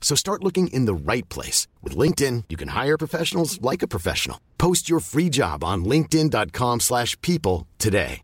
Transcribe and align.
So 0.00 0.16
start 0.16 0.42
looking 0.42 0.66
in 0.72 0.86
the 0.86 0.94
right 0.94 1.28
place. 1.28 1.68
With 1.84 1.96
LinkedIn, 1.96 2.44
you 2.48 2.56
can 2.56 2.70
hire 2.70 2.98
professionals 2.98 3.62
like 3.62 3.84
a 3.84 3.88
professional. 3.88 4.38
Post 4.58 4.90
your 4.90 4.98
free 5.00 5.28
job 5.30 5.62
on 5.62 5.84
linkedin.com 5.84 6.80
slash 6.80 7.16
people 7.20 7.68
today. 7.78 8.22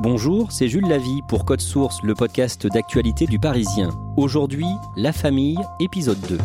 Bonjour, 0.00 0.52
c'est 0.52 0.68
Jules 0.68 0.88
Lavie 0.88 1.22
pour 1.28 1.44
Code 1.44 1.60
Source, 1.60 2.00
le 2.04 2.14
podcast 2.14 2.68
d'actualité 2.68 3.26
du 3.26 3.40
Parisien. 3.40 3.90
Aujourd'hui, 4.16 4.66
La 4.96 5.12
famille, 5.12 5.58
épisode 5.80 6.20
2. 6.28 6.38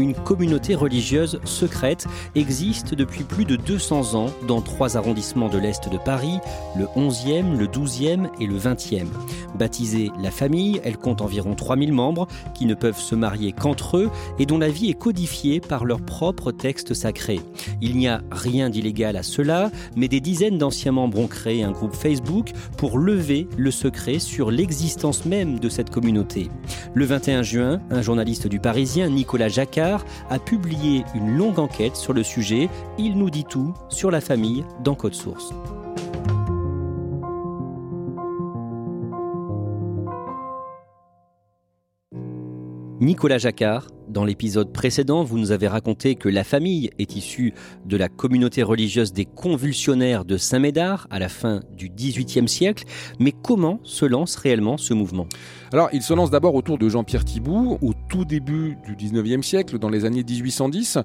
Une 0.00 0.14
communauté 0.14 0.74
religieuse 0.74 1.40
secrète 1.44 2.06
existe 2.34 2.94
depuis 2.94 3.24
plus 3.24 3.44
de 3.44 3.56
200 3.56 4.14
ans 4.14 4.30
dans 4.46 4.60
trois 4.60 4.96
arrondissements 4.96 5.48
de 5.48 5.58
l'Est 5.58 5.88
de 5.88 5.98
Paris, 5.98 6.38
le 6.76 6.86
11e, 6.96 7.56
le 7.56 7.66
12e 7.66 8.28
et 8.40 8.46
le 8.46 8.58
20e. 8.58 9.06
Baptisée 9.58 10.10
La 10.20 10.30
Famille, 10.30 10.80
elle 10.84 10.96
compte 10.96 11.20
environ 11.20 11.54
3000 11.54 11.92
membres 11.92 12.26
qui 12.54 12.66
ne 12.66 12.74
peuvent 12.74 12.98
se 12.98 13.14
marier 13.14 13.52
qu'entre 13.52 13.98
eux 13.98 14.10
et 14.38 14.46
dont 14.46 14.58
la 14.58 14.68
vie 14.68 14.90
est 14.90 14.98
codifiée 14.98 15.60
par 15.60 15.84
leurs 15.84 16.00
propres 16.00 16.52
textes 16.52 16.94
sacrés. 16.94 17.40
Il 17.80 17.96
n'y 17.96 18.08
a 18.08 18.22
rien 18.30 18.70
d'illégal 18.70 19.16
à 19.16 19.22
cela, 19.22 19.70
mais 19.96 20.08
des 20.08 20.20
dizaines 20.20 20.58
d'anciens 20.58 20.92
membres 20.92 21.18
ont 21.18 21.26
créé 21.26 21.62
un 21.62 21.72
groupe 21.72 21.94
Facebook 21.94 22.52
pour 22.76 22.98
lever 22.98 23.48
le 23.56 23.70
secret 23.70 24.18
sur 24.18 24.50
l'existence 24.50 25.24
même 25.24 25.58
de 25.58 25.68
cette 25.68 25.90
communauté. 25.90 26.50
Le 26.94 27.04
21 27.04 27.42
juin, 27.42 27.80
un 27.90 28.02
journaliste 28.02 28.46
du 28.46 28.60
Parisien, 28.60 29.08
Nicolas 29.08 29.48
Jacquard, 29.48 29.89
a 30.28 30.38
publié 30.38 31.04
une 31.14 31.36
longue 31.36 31.58
enquête 31.58 31.96
sur 31.96 32.12
le 32.12 32.22
sujet. 32.22 32.68
Il 32.98 33.16
nous 33.16 33.30
dit 33.30 33.44
tout 33.44 33.74
sur 33.88 34.10
la 34.10 34.20
famille 34.20 34.64
dans 34.82 34.94
Code 34.94 35.14
Source. 35.14 35.52
Nicolas 43.00 43.38
Jacquard, 43.38 43.86
dans 44.10 44.24
l'épisode 44.24 44.72
précédent, 44.72 45.22
vous 45.22 45.38
nous 45.38 45.52
avez 45.52 45.68
raconté 45.68 46.16
que 46.16 46.28
la 46.28 46.44
famille 46.44 46.90
est 46.98 47.16
issue 47.16 47.54
de 47.86 47.96
la 47.96 48.08
communauté 48.08 48.62
religieuse 48.62 49.12
des 49.12 49.24
convulsionnaires 49.24 50.24
de 50.24 50.36
Saint-Médard 50.36 51.06
à 51.10 51.18
la 51.18 51.28
fin 51.28 51.60
du 51.76 51.88
XVIIIe 51.88 52.48
siècle. 52.48 52.84
Mais 53.18 53.32
comment 53.32 53.80
se 53.84 54.04
lance 54.04 54.36
réellement 54.36 54.76
ce 54.76 54.94
mouvement? 54.94 55.26
Alors, 55.72 55.88
il 55.92 56.02
se 56.02 56.12
lance 56.12 56.30
d'abord 56.30 56.56
autour 56.56 56.78
de 56.78 56.88
Jean-Pierre 56.88 57.24
Thibault, 57.24 57.78
au 57.80 57.92
tout 58.08 58.24
début 58.24 58.76
du 58.84 58.96
19e 58.96 59.42
siècle, 59.42 59.78
dans 59.78 59.88
les 59.88 60.04
années 60.04 60.24
1810. 60.24 60.98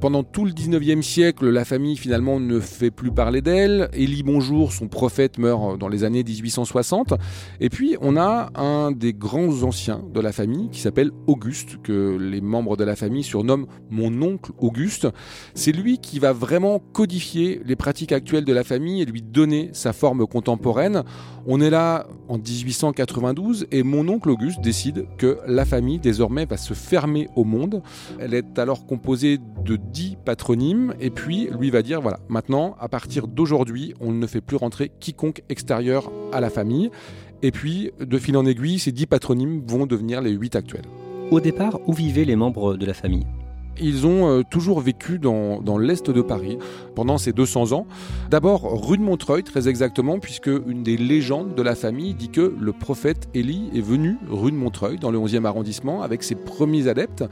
Pendant 0.00 0.24
tout 0.24 0.46
le 0.46 0.52
19e 0.52 1.02
siècle, 1.02 1.50
la 1.50 1.66
famille 1.66 1.98
finalement 1.98 2.40
ne 2.40 2.58
fait 2.58 2.90
plus 2.90 3.10
parler 3.10 3.42
d'elle. 3.42 3.90
Élie 3.92 4.22
Bonjour, 4.22 4.72
son 4.72 4.88
prophète, 4.88 5.38
meurt 5.38 5.78
dans 5.78 5.88
les 5.88 6.04
années 6.04 6.24
1860. 6.24 7.12
Et 7.60 7.68
puis, 7.68 7.96
on 8.00 8.16
a 8.16 8.50
un 8.54 8.90
des 8.90 9.12
grands 9.12 9.62
anciens 9.62 10.02
de 10.14 10.20
la 10.20 10.32
famille 10.32 10.70
qui 10.70 10.80
s'appelle 10.80 11.10
Auguste, 11.26 11.76
que 11.82 12.16
les 12.16 12.40
membres 12.46 12.76
de 12.76 12.84
la 12.84 12.96
famille 12.96 13.22
surnomment 13.22 13.66
mon 13.90 14.22
oncle 14.22 14.52
Auguste. 14.58 15.08
C'est 15.54 15.72
lui 15.72 15.98
qui 15.98 16.18
va 16.18 16.32
vraiment 16.32 16.78
codifier 16.78 17.60
les 17.64 17.76
pratiques 17.76 18.12
actuelles 18.12 18.44
de 18.44 18.52
la 18.52 18.64
famille 18.64 19.02
et 19.02 19.04
lui 19.04 19.22
donner 19.22 19.70
sa 19.72 19.92
forme 19.92 20.26
contemporaine. 20.26 21.02
On 21.46 21.60
est 21.60 21.70
là 21.70 22.06
en 22.28 22.38
1892 22.38 23.66
et 23.70 23.82
mon 23.82 24.08
oncle 24.08 24.30
Auguste 24.30 24.60
décide 24.60 25.06
que 25.18 25.38
la 25.46 25.64
famille 25.64 25.98
désormais 25.98 26.44
va 26.44 26.56
se 26.56 26.74
fermer 26.74 27.28
au 27.36 27.44
monde. 27.44 27.82
Elle 28.18 28.34
est 28.34 28.58
alors 28.58 28.86
composée 28.86 29.38
de 29.64 29.76
10 29.76 30.18
patronymes 30.24 30.94
et 31.00 31.10
puis 31.10 31.48
lui 31.58 31.70
va 31.70 31.82
dire 31.82 32.00
voilà, 32.00 32.18
maintenant 32.28 32.76
à 32.80 32.88
partir 32.88 33.28
d'aujourd'hui, 33.28 33.94
on 34.00 34.12
ne 34.12 34.26
fait 34.26 34.40
plus 34.40 34.56
rentrer 34.56 34.90
quiconque 35.00 35.42
extérieur 35.48 36.10
à 36.32 36.40
la 36.40 36.50
famille. 36.50 36.90
Et 37.42 37.50
puis 37.50 37.92
de 38.00 38.18
fil 38.18 38.36
en 38.36 38.46
aiguille, 38.46 38.78
ces 38.78 38.92
10 38.92 39.06
patronymes 39.06 39.62
vont 39.66 39.86
devenir 39.86 40.20
les 40.20 40.32
8 40.32 40.56
actuels. 40.56 40.86
Au 41.32 41.40
départ, 41.40 41.80
où 41.88 41.92
vivaient 41.92 42.24
les 42.24 42.36
membres 42.36 42.76
de 42.76 42.86
la 42.86 42.94
famille? 42.94 43.26
Ils 43.80 44.06
ont 44.06 44.28
euh, 44.28 44.42
toujours 44.42 44.80
vécu 44.80 45.18
dans, 45.18 45.78
l'est 45.78 46.10
de 46.10 46.22
Paris 46.22 46.58
pendant 46.94 47.18
ces 47.18 47.32
200 47.32 47.72
ans. 47.72 47.86
D'abord 48.30 48.86
rue 48.86 48.98
de 48.98 49.02
Montreuil, 49.02 49.42
très 49.42 49.68
exactement, 49.68 50.18
puisque 50.18 50.46
une 50.46 50.82
des 50.82 50.96
légendes 50.96 51.54
de 51.54 51.62
la 51.62 51.74
famille 51.74 52.14
dit 52.14 52.30
que 52.30 52.54
le 52.58 52.72
prophète 52.72 53.28
Élie 53.34 53.70
est 53.74 53.80
venu 53.80 54.16
rue 54.28 54.50
de 54.50 54.56
Montreuil, 54.56 54.98
dans 54.98 55.10
le 55.10 55.18
11e 55.18 55.44
arrondissement, 55.44 56.02
avec 56.02 56.22
ses 56.22 56.34
premiers 56.34 56.88
adeptes, 56.88 57.24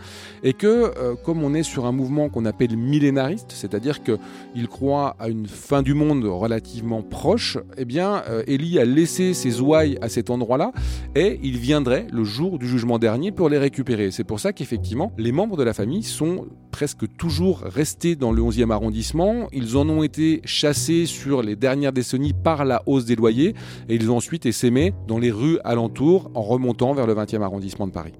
et 0.43 0.53
que 0.53 0.93
euh, 0.99 1.15
comme 1.25 1.43
on 1.43 1.55
est 1.55 1.63
sur 1.63 1.87
un 1.87 1.93
mouvement 1.93 2.29
qu'on 2.29 2.45
appelle 2.45 2.77
millénariste, 2.77 3.53
c'est-à-dire 3.53 4.03
qu'il 4.03 4.69
croit 4.69 5.17
à 5.19 5.29
une 5.29 5.47
fin 5.47 5.83
du 5.83 5.95
monde 5.95 6.25
relativement 6.25 7.03
proche, 7.03 7.59
eh 7.77 7.85
bien 7.85 8.23
euh, 8.29 8.43
Élie 8.47 8.79
a 8.79 8.85
laissé 8.85 9.35
ses 9.35 9.61
ouailles 9.61 9.99
à 10.01 10.09
cet 10.09 10.31
endroit-là, 10.31 10.73
et 11.15 11.41
il 11.43 11.59
viendrait 11.59 12.07
le 12.13 12.25
jour 12.25 12.59
du 12.59 12.69
jugement 12.69 12.99
dernier 12.99 13.33
pour 13.33 13.49
les 13.49 13.59
récupérer. 13.59 14.11
C'est 14.11 14.25
pour 14.25 14.41
ça 14.41 14.53
qu'effectivement, 14.53 15.13
les 15.19 15.33
membres 15.33 15.57
de 15.57 15.63
la 15.63 15.73
famille 15.73 16.03
sont 16.03 16.34
presque 16.71 17.07
toujours 17.17 17.61
restés 17.61 18.17
dans 18.17 18.33
le 18.33 18.43
11e 18.43 18.71
arrondissement. 18.71 19.49
Ils 19.53 19.77
en 19.77 19.89
ont 19.89 20.03
été 20.03 20.41
chassés 20.45 21.07
sur 21.07 21.43
les 21.43 21.57
dernières 21.57 21.93
décennies 21.93 22.33
par 22.33 22.65
la 22.65 22.83
hausse 22.87 23.05
des 23.05 23.17
loyers 23.17 23.55
et 23.89 23.95
ils 23.95 24.11
ont 24.11 24.17
ensuite 24.17 24.47
essaimé 24.47 24.93
dans 25.07 25.19
les 25.19 25.31
rues 25.31 25.59
alentours 25.65 26.31
en 26.35 26.43
remontant 26.43 26.95
vers 26.95 27.07
le 27.07 27.15
20e 27.15 27.43
arrondissement 27.43 27.87
de 27.87 27.93
Paris. 27.93 28.15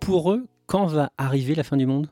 Pour 0.00 0.32
eux, 0.32 0.44
quand 0.66 0.86
va 0.86 1.10
arriver 1.16 1.54
la 1.54 1.62
fin 1.62 1.76
du 1.76 1.86
monde? 1.86 2.10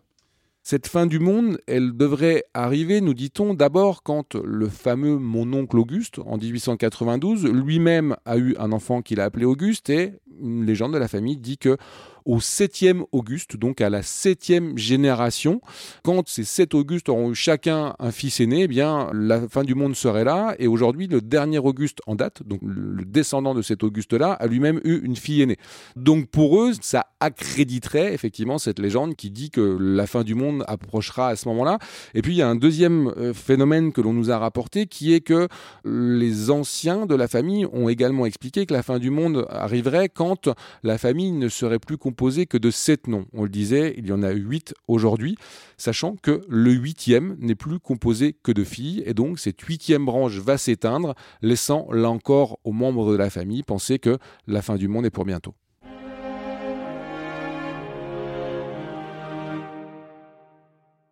Cette 0.64 0.86
fin 0.86 1.06
du 1.06 1.18
monde, 1.18 1.58
elle 1.66 1.96
devrait 1.96 2.44
arriver, 2.54 3.00
nous 3.00 3.14
dit-on, 3.14 3.52
d'abord 3.52 4.04
quand 4.04 4.36
le 4.36 4.68
fameux 4.68 5.18
mon 5.18 5.52
oncle 5.52 5.76
Auguste, 5.76 6.20
en 6.24 6.38
1892, 6.38 7.46
lui-même 7.46 8.16
a 8.24 8.38
eu 8.38 8.54
un 8.58 8.70
enfant 8.70 9.02
qu'il 9.02 9.20
a 9.20 9.24
appelé 9.24 9.44
Auguste, 9.44 9.90
et 9.90 10.12
une 10.40 10.64
légende 10.64 10.92
de 10.92 10.98
la 10.98 11.08
famille 11.08 11.36
dit 11.36 11.58
que 11.58 11.76
au 12.24 12.38
7e 12.38 13.04
Auguste, 13.12 13.56
donc 13.56 13.80
à 13.80 13.90
la 13.90 14.00
7e 14.00 14.76
génération. 14.76 15.60
Quand 16.02 16.28
ces 16.28 16.44
7 16.44 16.74
Augustes 16.74 17.08
auront 17.08 17.30
eu 17.30 17.34
chacun 17.34 17.94
un 17.98 18.10
fils 18.10 18.40
aîné, 18.40 18.62
eh 18.62 18.68
bien 18.68 19.10
la 19.12 19.48
fin 19.48 19.64
du 19.64 19.74
monde 19.74 19.94
serait 19.94 20.24
là. 20.24 20.54
Et 20.58 20.66
aujourd'hui, 20.66 21.06
le 21.06 21.20
dernier 21.20 21.58
Auguste 21.58 22.00
en 22.06 22.14
date, 22.14 22.42
donc 22.44 22.60
le 22.62 23.04
descendant 23.04 23.54
de 23.54 23.62
cet 23.62 23.82
Auguste-là, 23.82 24.32
a 24.32 24.46
lui-même 24.46 24.80
eu 24.84 25.00
une 25.04 25.16
fille 25.16 25.42
aînée. 25.42 25.58
Donc 25.96 26.28
pour 26.28 26.60
eux, 26.60 26.72
ça 26.80 27.06
accréditerait 27.20 28.12
effectivement 28.14 28.58
cette 28.58 28.78
légende 28.78 29.14
qui 29.14 29.30
dit 29.30 29.50
que 29.50 29.76
la 29.80 30.06
fin 30.06 30.24
du 30.24 30.34
monde 30.34 30.64
approchera 30.66 31.28
à 31.28 31.36
ce 31.36 31.48
moment-là. 31.48 31.78
Et 32.14 32.22
puis 32.22 32.32
il 32.32 32.36
y 32.36 32.42
a 32.42 32.48
un 32.48 32.56
deuxième 32.56 33.08
euh, 33.16 33.32
phénomène 33.32 33.92
que 33.92 34.00
l'on 34.00 34.12
nous 34.12 34.30
a 34.30 34.38
rapporté 34.38 34.86
qui 34.86 35.14
est 35.14 35.20
que 35.20 35.48
les 35.84 36.50
anciens 36.50 37.06
de 37.06 37.14
la 37.14 37.28
famille 37.28 37.66
ont 37.72 37.88
également 37.88 38.26
expliqué 38.26 38.66
que 38.66 38.74
la 38.74 38.82
fin 38.82 38.98
du 38.98 39.10
monde 39.10 39.46
arriverait 39.50 40.08
quand 40.08 40.48
la 40.82 40.98
famille 40.98 41.32
ne 41.32 41.48
serait 41.48 41.78
plus 41.78 41.98
composé 42.12 42.44
que 42.44 42.58
de 42.58 42.70
sept 42.70 43.08
noms. 43.08 43.24
On 43.32 43.44
le 43.44 43.48
disait, 43.48 43.94
il 43.96 44.06
y 44.06 44.12
en 44.12 44.22
a 44.22 44.32
huit 44.32 44.74
aujourd'hui, 44.86 45.36
sachant 45.78 46.14
que 46.14 46.42
le 46.46 46.70
huitième 46.70 47.36
n'est 47.38 47.54
plus 47.54 47.78
composé 47.78 48.36
que 48.42 48.52
de 48.52 48.64
filles, 48.64 49.02
et 49.06 49.14
donc 49.14 49.38
cette 49.38 49.62
huitième 49.62 50.04
branche 50.04 50.36
va 50.36 50.58
s'éteindre, 50.58 51.14
laissant 51.40 51.88
là 51.90 52.10
encore 52.10 52.58
aux 52.64 52.72
membres 52.72 53.12
de 53.12 53.16
la 53.16 53.30
famille 53.30 53.62
penser 53.62 53.98
que 53.98 54.18
la 54.46 54.60
fin 54.60 54.76
du 54.76 54.88
monde 54.88 55.06
est 55.06 55.10
pour 55.10 55.24
bientôt. 55.24 55.54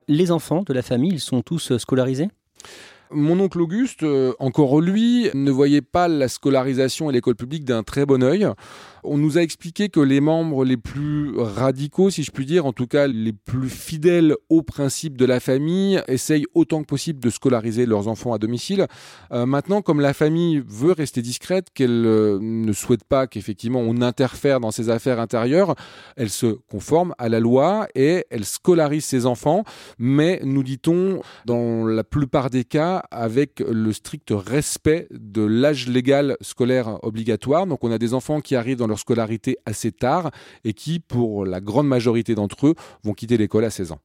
Les 0.06 0.30
enfants 0.30 0.64
de 0.66 0.74
la 0.74 0.82
famille, 0.82 1.12
ils 1.12 1.20
sont 1.20 1.40
tous 1.40 1.78
scolarisés? 1.78 2.28
Mon 3.12 3.40
oncle 3.40 3.60
Auguste, 3.60 4.04
euh, 4.04 4.34
encore 4.38 4.80
lui, 4.80 5.30
ne 5.34 5.50
voyait 5.50 5.82
pas 5.82 6.06
la 6.06 6.28
scolarisation 6.28 7.10
et 7.10 7.12
l'école 7.12 7.34
publique 7.34 7.64
d'un 7.64 7.82
très 7.82 8.06
bon 8.06 8.22
œil. 8.22 8.46
On 9.02 9.16
nous 9.16 9.38
a 9.38 9.42
expliqué 9.42 9.88
que 9.88 10.00
les 10.00 10.20
membres 10.20 10.64
les 10.64 10.76
plus 10.76 11.38
radicaux, 11.38 12.10
si 12.10 12.22
je 12.22 12.30
puis 12.30 12.44
dire, 12.44 12.66
en 12.66 12.72
tout 12.72 12.86
cas 12.86 13.06
les 13.06 13.32
plus 13.32 13.70
fidèles 13.70 14.34
aux 14.48 14.62
principes 14.62 15.16
de 15.16 15.24
la 15.24 15.40
famille, 15.40 16.02
essayent 16.08 16.46
autant 16.54 16.82
que 16.82 16.86
possible 16.86 17.20
de 17.20 17.30
scolariser 17.30 17.86
leurs 17.86 18.08
enfants 18.08 18.32
à 18.32 18.38
domicile. 18.38 18.86
Euh, 19.32 19.46
maintenant, 19.46 19.80
comme 19.80 20.00
la 20.00 20.12
famille 20.12 20.62
veut 20.66 20.92
rester 20.92 21.22
discrète, 21.22 21.68
qu'elle 21.72 22.04
euh, 22.04 22.38
ne 22.40 22.72
souhaite 22.72 23.04
pas 23.04 23.26
qu'effectivement 23.26 23.80
on 23.80 24.02
interfère 24.02 24.60
dans 24.60 24.70
ses 24.70 24.90
affaires 24.90 25.20
intérieures, 25.20 25.74
elle 26.16 26.30
se 26.30 26.58
conforme 26.70 27.14
à 27.18 27.28
la 27.28 27.40
loi 27.40 27.88
et 27.94 28.26
elle 28.30 28.44
scolarise 28.44 29.04
ses 29.04 29.26
enfants, 29.26 29.64
mais 29.98 30.40
nous 30.44 30.62
dit-on, 30.62 31.22
dans 31.46 31.86
la 31.86 32.04
plupart 32.04 32.50
des 32.50 32.64
cas, 32.64 33.02
avec 33.10 33.60
le 33.60 33.92
strict 33.92 34.30
respect 34.30 35.08
de 35.10 35.42
l'âge 35.42 35.88
légal 35.88 36.36
scolaire 36.40 36.98
obligatoire. 37.02 37.66
Donc 37.66 37.84
on 37.84 37.90
a 37.90 37.98
des 37.98 38.14
enfants 38.14 38.40
qui 38.40 38.56
arrivent 38.56 38.78
dans 38.78 38.89
leur 38.90 38.98
scolarité 38.98 39.56
assez 39.64 39.92
tard 39.92 40.30
et 40.64 40.74
qui, 40.74 41.00
pour 41.00 41.46
la 41.46 41.60
grande 41.60 41.88
majorité 41.88 42.34
d'entre 42.34 42.68
eux, 42.68 42.74
vont 43.02 43.14
quitter 43.14 43.36
l'école 43.38 43.64
à 43.64 43.70
16 43.70 43.92
ans. 43.92 44.00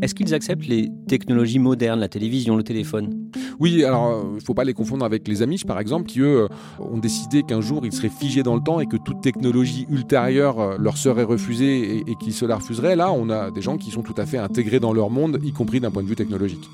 Est-ce 0.00 0.14
qu'ils 0.14 0.32
acceptent 0.32 0.66
les 0.66 0.88
technologies 1.08 1.58
modernes, 1.58 1.98
la 1.98 2.08
télévision, 2.08 2.56
le 2.56 2.62
téléphone? 2.62 3.30
Oui, 3.58 3.82
alors 3.82 4.24
il 4.30 4.34
ne 4.36 4.40
faut 4.40 4.54
pas 4.54 4.62
les 4.62 4.74
confondre 4.74 5.04
avec 5.04 5.26
les 5.26 5.42
Amish 5.42 5.64
par 5.64 5.80
exemple, 5.80 6.06
qui 6.06 6.20
eux 6.20 6.46
ont 6.78 6.98
décidé 6.98 7.42
qu'un 7.42 7.60
jour 7.60 7.84
ils 7.84 7.92
seraient 7.92 8.08
figés 8.08 8.44
dans 8.44 8.54
le 8.54 8.62
temps 8.62 8.78
et 8.78 8.86
que 8.86 8.96
toute 8.96 9.20
technologie 9.20 9.86
ultérieure 9.90 10.60
euh, 10.60 10.76
leur 10.78 10.96
serait 10.96 11.24
refusée 11.24 11.96
et, 11.96 12.10
et 12.10 12.14
qu'ils 12.14 12.32
se 12.32 12.44
la 12.44 12.56
refuseraient. 12.56 12.94
Là, 12.94 13.10
on 13.10 13.28
a 13.30 13.50
des 13.50 13.62
gens 13.62 13.76
qui 13.76 13.90
sont 13.90 14.02
tout 14.02 14.14
à 14.16 14.26
fait 14.26 14.38
intégrés 14.38 14.78
dans 14.78 14.92
leur 14.92 15.10
monde, 15.10 15.40
y 15.42 15.52
compris 15.52 15.80
d'un 15.80 15.90
point 15.90 16.02
de 16.02 16.08
vue 16.08 16.16
technologique. 16.16 16.68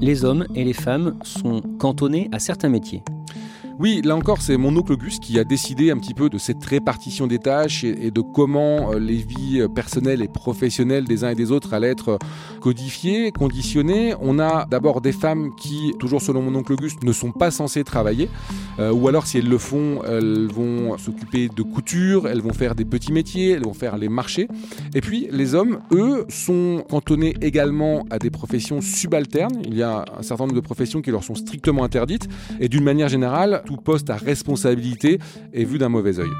Les 0.00 0.24
hommes 0.24 0.46
et 0.54 0.64
les 0.64 0.72
femmes 0.72 1.18
sont 1.24 1.60
cantonnés 1.78 2.28
à 2.30 2.38
certains 2.38 2.68
métiers. 2.68 3.02
Oui, 3.80 4.00
là 4.04 4.16
encore, 4.16 4.42
c'est 4.42 4.56
mon 4.56 4.76
oncle 4.76 4.94
Auguste 4.94 5.22
qui 5.22 5.38
a 5.38 5.44
décidé 5.44 5.92
un 5.92 5.98
petit 5.98 6.12
peu 6.12 6.28
de 6.28 6.36
cette 6.36 6.64
répartition 6.64 7.28
des 7.28 7.38
tâches 7.38 7.84
et, 7.84 8.10
de 8.10 8.20
comment 8.20 8.90
euh, 8.90 8.98
les 8.98 9.18
vies 9.18 9.60
euh, 9.60 9.68
personnelles 9.68 10.20
et 10.20 10.26
professionnelles 10.26 11.04
des 11.04 11.22
uns 11.22 11.30
et 11.30 11.36
des 11.36 11.52
autres 11.52 11.74
allaient 11.74 11.90
être 11.90 12.08
euh, 12.08 12.18
codifiées, 12.60 13.30
conditionnées. 13.30 14.14
On 14.20 14.40
a 14.40 14.66
d'abord 14.68 15.00
des 15.00 15.12
femmes 15.12 15.54
qui, 15.54 15.92
toujours 16.00 16.20
selon 16.20 16.42
mon 16.42 16.56
oncle 16.56 16.72
Auguste, 16.72 17.04
ne 17.04 17.12
sont 17.12 17.30
pas 17.30 17.52
censées 17.52 17.84
travailler, 17.84 18.28
ou 18.78 19.08
alors 19.08 19.26
si 19.26 19.38
elles 19.38 19.48
le 19.48 19.58
font, 19.58 20.02
elles 20.04 20.48
vont 20.48 20.96
s'occuper 20.98 21.48
de 21.48 21.62
couture, 21.62 22.28
elles 22.28 22.40
vont 22.40 22.52
faire 22.52 22.74
des 22.74 22.84
petits 22.84 23.12
métiers, 23.12 23.52
elles 23.52 23.64
vont 23.64 23.74
faire 23.74 23.96
les 23.96 24.08
marchés. 24.08 24.48
Et 24.94 25.00
puis 25.00 25.28
les 25.30 25.54
hommes, 25.54 25.78
eux, 25.92 26.26
sont 26.28 26.84
cantonnés 26.88 27.34
également 27.40 28.04
à 28.10 28.18
des 28.18 28.30
professions 28.30 28.80
subalternes. 28.80 29.62
Il 29.64 29.76
y 29.76 29.82
a 29.82 30.04
un 30.18 30.22
certain 30.22 30.44
nombre 30.44 30.54
de 30.54 30.60
professions 30.60 31.00
qui 31.00 31.10
leur 31.10 31.22
sont 31.22 31.34
strictement 31.34 31.84
interdites, 31.84 32.28
et 32.60 32.68
d'une 32.68 32.84
manière 32.84 33.08
générale, 33.08 33.62
tout 33.68 33.76
poste 33.76 34.08
à 34.08 34.16
responsabilité 34.16 35.18
est 35.52 35.64
vu 35.64 35.76
d'un 35.76 35.90
mauvais 35.90 36.18
œil. 36.18 36.30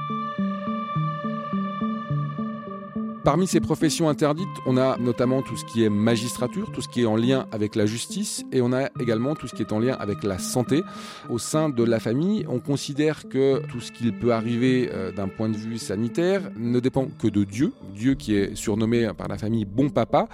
Parmi 3.24 3.46
ces 3.46 3.60
professions 3.60 4.08
interdites, 4.08 4.48
on 4.64 4.76
a 4.76 4.96
notamment 4.98 5.42
tout 5.42 5.56
ce 5.56 5.64
qui 5.64 5.82
est 5.82 5.90
magistrature, 5.90 6.70
tout 6.70 6.80
ce 6.80 6.88
qui 6.88 7.02
est 7.02 7.06
en 7.06 7.16
lien 7.16 7.46
avec 7.52 7.74
la 7.74 7.84
justice, 7.84 8.44
et 8.52 8.62
on 8.62 8.72
a 8.72 8.88
également 9.00 9.34
tout 9.34 9.48
ce 9.48 9.54
qui 9.54 9.62
est 9.62 9.72
en 9.72 9.80
lien 9.80 9.96
avec 9.98 10.22
la 10.22 10.38
santé. 10.38 10.82
Au 11.28 11.38
sein 11.38 11.68
de 11.68 11.82
la 11.82 11.98
famille, 11.98 12.46
on 12.48 12.60
considère 12.60 13.28
que 13.28 13.60
tout 13.66 13.80
ce 13.80 13.90
qui 13.92 14.12
peut 14.12 14.32
arriver 14.32 14.88
euh, 14.92 15.12
d'un 15.12 15.28
point 15.28 15.48
de 15.48 15.56
vue 15.56 15.78
sanitaire 15.78 16.50
ne 16.56 16.78
dépend 16.80 17.06
que 17.06 17.28
de 17.28 17.44
Dieu, 17.44 17.72
Dieu 17.94 18.14
qui 18.14 18.36
est 18.36 18.54
surnommé 18.54 19.10
par 19.16 19.28
la 19.28 19.36
famille 19.36 19.64
bon 19.64 19.90
papa. 19.90 20.28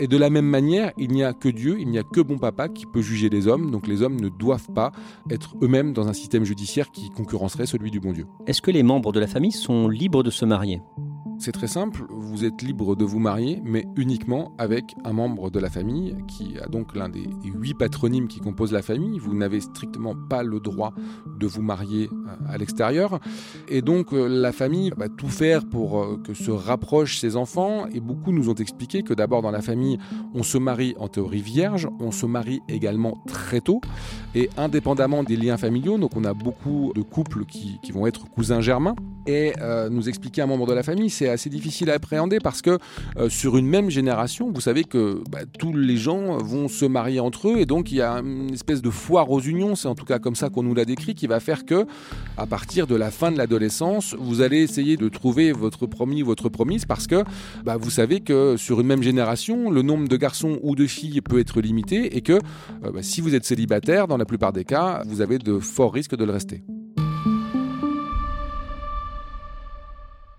Et 0.00 0.08
de 0.08 0.16
la 0.16 0.28
même 0.28 0.46
manière, 0.46 0.92
il 0.98 1.12
n'y 1.12 1.22
a 1.22 1.32
que 1.32 1.48
Dieu, 1.48 1.76
il 1.78 1.88
n'y 1.88 1.98
a 1.98 2.02
que 2.02 2.20
bon 2.20 2.38
papa 2.38 2.68
qui 2.68 2.84
peut 2.86 3.02
juger 3.02 3.28
les 3.28 3.46
hommes, 3.46 3.70
donc 3.70 3.86
les 3.86 4.02
hommes 4.02 4.20
ne 4.20 4.28
doivent 4.28 4.72
pas 4.74 4.92
être 5.30 5.54
eux-mêmes 5.62 5.92
dans 5.92 6.08
un 6.08 6.12
système 6.12 6.44
judiciaire 6.44 6.90
qui 6.90 7.10
concurrencerait 7.10 7.66
celui 7.66 7.90
du 7.90 8.00
bon 8.00 8.12
Dieu. 8.12 8.26
Est-ce 8.46 8.60
que 8.60 8.72
les 8.72 8.82
membres 8.82 9.12
de 9.12 9.20
la 9.20 9.28
famille 9.28 9.52
sont 9.52 9.88
libres 9.88 10.22
de 10.22 10.30
se 10.30 10.44
marier? 10.44 10.80
C'est 11.38 11.52
très 11.52 11.66
simple, 11.66 12.04
vous 12.10 12.44
êtes 12.44 12.62
libre 12.62 12.96
de 12.96 13.04
vous 13.04 13.18
marier, 13.18 13.60
mais 13.64 13.84
uniquement 13.96 14.52
avec 14.58 14.94
un 15.04 15.12
membre 15.12 15.50
de 15.50 15.58
la 15.58 15.68
famille 15.68 16.16
qui 16.28 16.58
a 16.58 16.66
donc 16.66 16.94
l'un 16.94 17.08
des 17.08 17.28
huit 17.44 17.74
patronymes 17.74 18.28
qui 18.28 18.40
composent 18.40 18.72
la 18.72 18.82
famille. 18.82 19.18
Vous 19.18 19.34
n'avez 19.34 19.60
strictement 19.60 20.14
pas 20.28 20.42
le 20.42 20.60
droit 20.60 20.92
de 21.38 21.46
vous 21.46 21.62
marier 21.62 22.08
euh, 22.12 22.52
à 22.52 22.58
l'extérieur. 22.58 23.20
Et 23.68 23.82
donc 23.82 24.12
euh, 24.12 24.26
la 24.28 24.52
famille 24.52 24.92
va 24.96 25.08
tout 25.08 25.28
faire 25.28 25.64
pour 25.68 26.00
euh, 26.00 26.20
que 26.24 26.34
se 26.34 26.50
rapprochent 26.50 27.18
ses 27.18 27.36
enfants. 27.36 27.86
Et 27.92 28.00
beaucoup 28.00 28.32
nous 28.32 28.48
ont 28.48 28.54
expliqué 28.54 29.02
que 29.02 29.14
d'abord 29.14 29.42
dans 29.42 29.50
la 29.50 29.62
famille, 29.62 29.98
on 30.34 30.42
se 30.42 30.58
marie 30.58 30.94
en 30.98 31.08
théorie 31.08 31.42
vierge, 31.42 31.88
on 32.00 32.10
se 32.10 32.26
marie 32.26 32.60
également 32.68 33.22
très 33.26 33.60
tôt. 33.60 33.80
Et 34.34 34.50
indépendamment 34.56 35.22
des 35.22 35.36
liens 35.36 35.56
familiaux, 35.56 35.98
donc 35.98 36.16
on 36.16 36.24
a 36.24 36.34
beaucoup 36.34 36.92
de 36.94 37.02
couples 37.02 37.44
qui, 37.44 37.78
vont 37.92 38.06
être 38.06 38.28
cousins 38.30 38.60
germains. 38.60 38.96
Et 39.26 39.52
nous 39.90 40.08
expliquer 40.08 40.42
un 40.42 40.46
membre 40.46 40.66
de 40.66 40.74
la 40.74 40.82
famille, 40.82 41.08
c'est 41.08 41.23
assez 41.28 41.50
difficile 41.50 41.90
à 41.90 41.94
appréhender 41.94 42.38
parce 42.42 42.62
que 42.62 42.78
euh, 43.16 43.28
sur 43.28 43.56
une 43.56 43.66
même 43.66 43.90
génération, 43.90 44.50
vous 44.52 44.60
savez 44.60 44.84
que 44.84 45.22
bah, 45.30 45.40
tous 45.58 45.72
les 45.72 45.96
gens 45.96 46.38
vont 46.38 46.68
se 46.68 46.84
marier 46.84 47.20
entre 47.20 47.48
eux 47.48 47.58
et 47.58 47.66
donc 47.66 47.92
il 47.92 47.96
y 47.96 48.02
a 48.02 48.14
une 48.14 48.52
espèce 48.52 48.82
de 48.82 48.90
foire 48.90 49.30
aux 49.30 49.40
unions, 49.40 49.74
c'est 49.74 49.88
en 49.88 49.94
tout 49.94 50.04
cas 50.04 50.18
comme 50.18 50.36
ça 50.36 50.48
qu'on 50.48 50.62
nous 50.62 50.74
l'a 50.74 50.84
décrit, 50.84 51.14
qui 51.14 51.26
va 51.26 51.40
faire 51.40 51.64
que 51.64 51.86
à 52.36 52.46
partir 52.46 52.86
de 52.86 52.94
la 52.94 53.10
fin 53.10 53.30
de 53.30 53.38
l'adolescence, 53.38 54.14
vous 54.18 54.40
allez 54.40 54.62
essayer 54.62 54.96
de 54.96 55.08
trouver 55.08 55.52
votre 55.52 55.86
promis, 55.86 56.22
votre 56.22 56.48
promise 56.48 56.84
parce 56.84 57.06
que 57.06 57.24
bah, 57.64 57.76
vous 57.76 57.90
savez 57.90 58.20
que 58.20 58.56
sur 58.56 58.80
une 58.80 58.86
même 58.86 59.02
génération, 59.02 59.70
le 59.70 59.82
nombre 59.82 60.08
de 60.08 60.16
garçons 60.16 60.58
ou 60.62 60.74
de 60.74 60.86
filles 60.86 61.20
peut 61.20 61.38
être 61.38 61.60
limité 61.60 62.16
et 62.16 62.20
que 62.20 62.32
euh, 62.32 62.92
bah, 62.92 63.02
si 63.02 63.20
vous 63.20 63.34
êtes 63.34 63.44
célibataire, 63.44 64.08
dans 64.08 64.16
la 64.16 64.24
plupart 64.24 64.52
des 64.52 64.64
cas, 64.64 65.02
vous 65.06 65.20
avez 65.20 65.38
de 65.38 65.58
forts 65.58 65.92
risques 65.92 66.16
de 66.16 66.24
le 66.24 66.32
rester. 66.32 66.62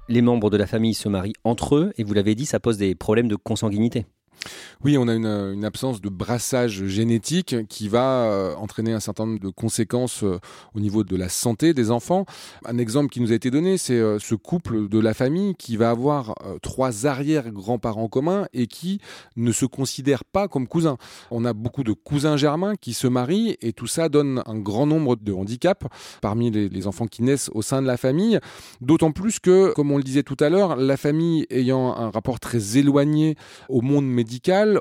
Les 0.08 0.22
membres 0.22 0.50
de 0.50 0.58
la 0.58 0.68
famille 0.68 0.94
se 0.94 1.10
marient 1.10 1.34
entre 1.44 1.76
eux, 1.76 1.94
et 1.98 2.04
vous 2.04 2.14
l'avez 2.14 2.36
dit, 2.36 2.46
ça 2.46 2.60
pose 2.60 2.78
des 2.78 2.96
problèmes 2.96 3.28
de 3.28 3.36
consanguinité. 3.36 4.06
Oui, 4.84 4.98
on 4.98 5.08
a 5.08 5.14
une, 5.14 5.66
absence 5.66 6.00
de 6.00 6.10
brassage 6.10 6.86
génétique 6.86 7.56
qui 7.68 7.88
va 7.88 8.26
euh, 8.26 8.56
entraîner 8.56 8.94
un 8.94 9.00
certain 9.00 9.26
nombre 9.26 9.40
de 9.40 9.50
conséquences 9.50 10.24
euh, 10.24 10.40
au 10.76 10.80
niveau 10.80 11.04
de 11.04 11.16
la 11.16 11.30
santé 11.30 11.74
des 11.74 11.90
enfants. 11.90 12.26
Un 12.66 12.78
exemple 12.78 13.10
qui 13.10 13.20
nous 13.20 13.32
a 13.32 13.36
été 13.36 13.50
donné, 13.50 13.78
c'est 13.78 13.94
euh, 13.94 14.20
ce 14.20 14.36
couple 14.36 14.88
de 14.88 15.00
la 15.00 15.14
famille 15.14 15.56
qui 15.56 15.78
va 15.78 15.90
avoir 15.90 16.36
trois 16.62 17.08
arrière-grands-parents 17.08 18.08
communs 18.08 18.48
et 18.54 18.68
qui 18.68 19.00
ne 19.36 19.52
se 19.52 19.66
considèrent 19.66 20.24
pas 20.24 20.48
comme 20.48 20.68
cousins. 20.68 20.98
On 21.32 21.46
a 21.46 21.54
beaucoup 21.54 21.84
de 21.84 21.94
cousins 21.94 22.38
germains 22.38 22.76
qui 22.76 22.94
se 22.94 23.08
marient 23.08 23.58
et 23.62 23.74
tout 23.74 23.88
ça 23.88 24.10
donne 24.10 24.44
un 24.46 24.60
grand 24.60 24.86
nombre 24.86 25.16
de 25.16 25.34
handicaps 25.34 25.88
parmi 26.22 26.52
les 26.52 26.88
enfants 26.88 27.08
qui 27.08 27.24
naissent 27.24 27.50
au 27.54 27.62
sein 27.62 27.82
de 27.82 27.88
la 27.88 27.98
famille. 27.98 28.40
D'autant 28.82 29.12
plus 29.12 29.40
que, 29.40 29.74
comme 29.74 29.92
on 29.92 29.98
le 29.98 30.04
disait 30.04 30.24
tout 30.24 30.38
à 30.40 30.50
l'heure, 30.50 30.76
la 30.76 30.98
famille 30.98 31.46
ayant 31.50 31.96
un 31.96 32.10
rapport 32.10 32.40
très 32.40 32.78
éloigné 32.78 33.36
au 33.70 33.82
monde 33.82 34.06
médical, 34.06 34.35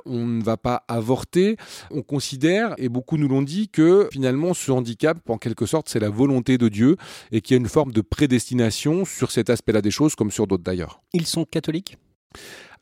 on 0.04 0.26
ne 0.26 0.42
va 0.42 0.56
pas 0.56 0.84
avorter. 0.88 1.56
On 1.90 2.02
considère, 2.02 2.74
et 2.78 2.88
beaucoup 2.88 3.16
nous 3.16 3.28
l'ont 3.28 3.42
dit, 3.42 3.68
que 3.68 4.08
finalement 4.12 4.54
ce 4.54 4.70
handicap, 4.70 5.18
en 5.28 5.38
quelque 5.38 5.66
sorte, 5.66 5.88
c'est 5.88 6.00
la 6.00 6.10
volonté 6.10 6.58
de 6.58 6.68
Dieu 6.68 6.96
et 7.32 7.40
qu'il 7.40 7.54
y 7.54 7.58
a 7.58 7.60
une 7.60 7.68
forme 7.68 7.92
de 7.92 8.00
prédestination 8.00 9.04
sur 9.04 9.30
cet 9.30 9.50
aspect-là 9.50 9.82
des 9.82 9.90
choses, 9.90 10.14
comme 10.14 10.30
sur 10.30 10.46
d'autres 10.46 10.64
d'ailleurs. 10.64 11.00
Ils 11.12 11.26
sont 11.26 11.44
catholiques? 11.44 11.98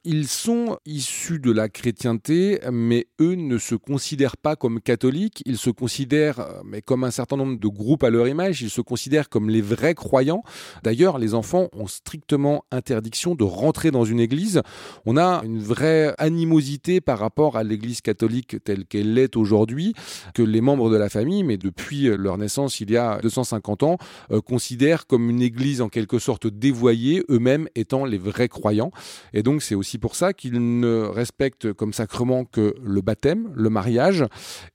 Ils 0.05 0.27
sont 0.27 0.79
issus 0.85 1.39
de 1.39 1.53
la 1.53 1.69
chrétienté, 1.69 2.59
mais 2.73 3.07
eux 3.21 3.35
ne 3.35 3.57
se 3.59 3.77
considèrent 3.77 4.37
pas 4.37 4.57
comme 4.57 4.81
catholiques, 4.81 5.43
ils 5.47 5.59
se 5.59 5.71
considèrent, 5.71 6.41
euh, 6.41 6.63
mais 6.65 6.83
comme 6.83 7.05
un 7.05 7.13
certain 7.13 7.37
nombre 7.37 7.59
de 7.59 7.69
groupes 7.69 8.03
à 8.03 8.11
leur 8.11 8.27
image, 8.27 8.63
ils 8.63 8.71
se 8.71 8.81
considèrent 8.81 9.29
comme 9.29 9.49
les 9.49 9.61
vrais 9.61 9.95
croyants. 9.95 10.43
D'ailleurs, 10.83 11.19
les 11.19 11.35
enfants 11.35 11.69
ont 11.73 11.87
strictement 11.87 12.65
interdiction 12.73 13.37
de 13.37 13.45
rentrer 13.45 13.93
dans 13.93 14.05
une 14.05 14.19
église. 14.19 14.63
On 15.07 15.17
a 15.17 15.43
une 15.45 15.61
vraie 15.61 16.15
animosité 16.19 17.01
par 17.01 17.21
rapport 17.21 17.57
à 17.57 17.63
l'église 17.63 18.01
catholique 18.01 18.57
telle 18.65 18.87
qu'elle 18.87 19.15
l'est 19.15 19.37
aujourd'hui, 19.37 19.95
que 20.35 20.43
les 20.43 20.61
membres 20.61 20.91
de 20.91 20.97
la 20.97 21.11
famille, 21.11 21.45
mais 21.45 21.59
depuis 21.59 22.05
leur 22.17 22.39
naissance 22.39 22.81
il 22.81 22.91
y 22.91 22.97
a 22.97 23.19
250 23.23 23.85
ans, 23.85 23.99
euh, 24.33 24.41
considèrent 24.41 25.07
comme 25.07 25.31
une 25.31 25.43
église 25.43 25.81
en 25.81 25.89
quelque 25.89 26.19
sorte 26.19 26.49
dévoyée, 26.49 27.25
eux-mêmes 27.31 27.69
étant 27.77 28.05
les 28.05 28.19
vrais 28.19 28.49
croyants. 28.49 28.91
Et 29.33 29.43
donc 29.43 29.63
c'est 29.63 29.77
aussi 29.77 29.92
pour 29.99 30.17
ça 30.17 30.33
qu'ils 30.33 30.81
ne 30.81 31.03
respectent 31.03 31.73
comme 31.73 31.93
sacrement 31.93 32.45
que 32.45 32.75
le 32.83 33.01
baptême, 33.01 33.53
le 33.55 33.71
mariage, 33.71 34.25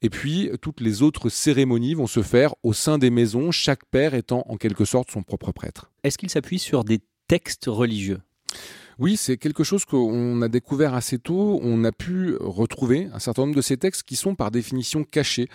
et 0.02 0.10
puis 0.10 0.50
toutes 0.62 0.82
les 0.82 1.02
autres 1.02 1.30
cérémonies 1.30 1.94
vont 1.94 2.08
se 2.08 2.22
faire 2.22 2.56
au 2.64 2.74
sein 2.74 2.98
des 2.98 3.10
maisons, 3.10 3.52
chaque 3.52 3.86
père 3.86 4.14
étant 4.14 4.44
en 4.48 4.58
quelque 4.58 4.86
sorte 4.86 5.12
son 5.12 5.24
propre 5.24 5.52
prêtre. 5.52 5.92
Est-ce 6.04 6.18
qu'ils 6.18 6.30
s'appuient 6.30 6.60
sur 6.60 6.84
des 6.84 7.00
textes 7.28 7.66
religieux? 7.68 8.20
Oui, 9.00 9.16
c'est 9.16 9.38
quelque 9.38 9.64
chose 9.64 9.86
qu'on 9.86 10.42
a 10.42 10.48
découvert 10.48 10.96
assez 10.96 11.20
tôt. 11.20 11.60
On 11.62 11.84
a 11.84 11.92
pu 11.92 12.36
retrouver 12.40 13.10
un 13.14 13.20
certain 13.20 13.44
nombre 13.44 13.56
de 13.56 13.62
ces 13.62 13.78
textes 13.78 14.02
qui 14.02 14.16
sont 14.16 14.34
par 14.34 14.50
définition 14.50 15.04
cachés. 15.04 15.50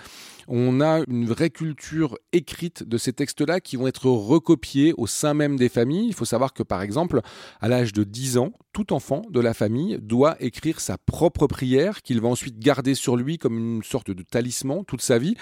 On 0.49 0.81
a 0.81 1.01
une 1.09 1.27
vraie 1.27 1.51
culture 1.51 2.19
écrite 2.33 2.83
de 2.83 2.99
ces 2.99 3.13
textes-là 3.13 3.61
qui 3.61 3.77
vont 3.77 3.87
être 3.87 4.07
recopiés 4.07 4.95
au 4.97 5.07
sein 5.07 5.35
même 5.35 5.57
des 5.57 5.69
familles. 5.69 6.09
Il 6.09 6.15
faut 6.15 6.25
savoir 6.25 6.53
que 6.53 6.63
par 6.63 6.83
exemple, 6.83 7.21
à 7.61 7.69
l'âge 7.69 7.93
de 7.93 8.05
10 8.05 8.39
ans, 8.39 8.53
tout 8.73 8.93
enfant 8.93 9.23
de 9.31 9.41
la 9.41 9.53
famille 9.53 9.99
doit 10.01 10.37
écrire 10.41 10.81
sa 10.81 10.97
propre 10.97 11.47
prière 11.47 12.03
qu'il 12.03 12.21
va 12.21 12.29
ensuite 12.29 12.59
garder 12.59 12.95
sur 12.95 13.17
lui 13.17 13.37
comme 13.37 13.59
une 13.59 13.83
sorte 13.83 14.11
de 14.11 14.23
talisman 14.23 14.85
toute 14.87 15.03
sa 15.03 15.19
vie. 15.19 15.35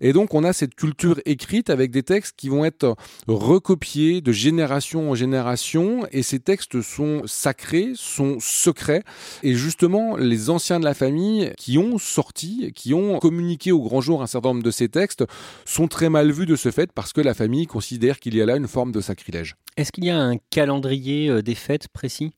Et 0.00 0.12
donc 0.12 0.34
on 0.34 0.42
a 0.42 0.52
cette 0.52 0.74
culture 0.74 1.20
écrite 1.24 1.70
avec 1.70 1.90
des 1.90 2.02
textes 2.02 2.34
qui 2.36 2.48
vont 2.48 2.64
être 2.64 2.96
recopiés 3.28 4.20
de 4.20 4.32
génération 4.32 5.10
en 5.10 5.14
génération 5.14 6.06
et 6.10 6.22
ces 6.22 6.40
textes 6.40 6.82
sont 6.82 7.22
sacrés, 7.26 7.92
sont 7.94 8.38
secrets 8.40 9.04
et 9.42 9.54
justement 9.54 10.16
les 10.16 10.50
anciens 10.50 10.80
de 10.80 10.84
la 10.84 10.94
famille 10.94 11.52
qui 11.56 11.78
ont 11.78 11.98
sorti, 11.98 12.72
qui 12.74 12.94
ont 12.94 13.18
communiqué 13.20 13.70
au 13.70 13.80
grand 13.80 14.00
jour 14.00 14.22
un 14.22 14.26
certain 14.26 14.41
de 14.42 14.70
ces 14.70 14.88
textes 14.88 15.24
sont 15.64 15.88
très 15.88 16.08
mal 16.08 16.32
vus 16.32 16.46
de 16.46 16.56
ce 16.56 16.70
fait 16.70 16.92
parce 16.92 17.12
que 17.12 17.20
la 17.20 17.34
famille 17.34 17.66
considère 17.66 18.18
qu'il 18.18 18.34
y 18.34 18.42
a 18.42 18.46
là 18.46 18.56
une 18.56 18.68
forme 18.68 18.92
de 18.92 19.00
sacrilège. 19.00 19.56
Est-ce 19.76 19.92
qu'il 19.92 20.04
y 20.04 20.10
a 20.10 20.18
un 20.18 20.36
calendrier 20.50 21.28
euh, 21.28 21.42
des 21.42 21.54
fêtes 21.54 21.88
précis? 21.88 22.32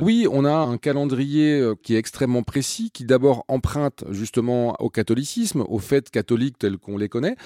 Oui, 0.00 0.26
on 0.30 0.44
a 0.44 0.52
un 0.52 0.78
calendrier 0.78 1.60
euh, 1.60 1.74
qui 1.82 1.94
est 1.94 1.98
extrêmement 1.98 2.42
précis, 2.42 2.90
qui 2.92 3.04
d'abord 3.04 3.44
emprunte 3.48 4.04
justement 4.10 4.74
au 4.80 4.90
catholicisme, 4.90 5.64
aux 5.68 5.78
fêtes 5.78 6.10
catholiques 6.10 6.58
telles 6.58 6.78
qu'on 6.78 6.96
les 6.96 7.08
connaît, 7.08 7.36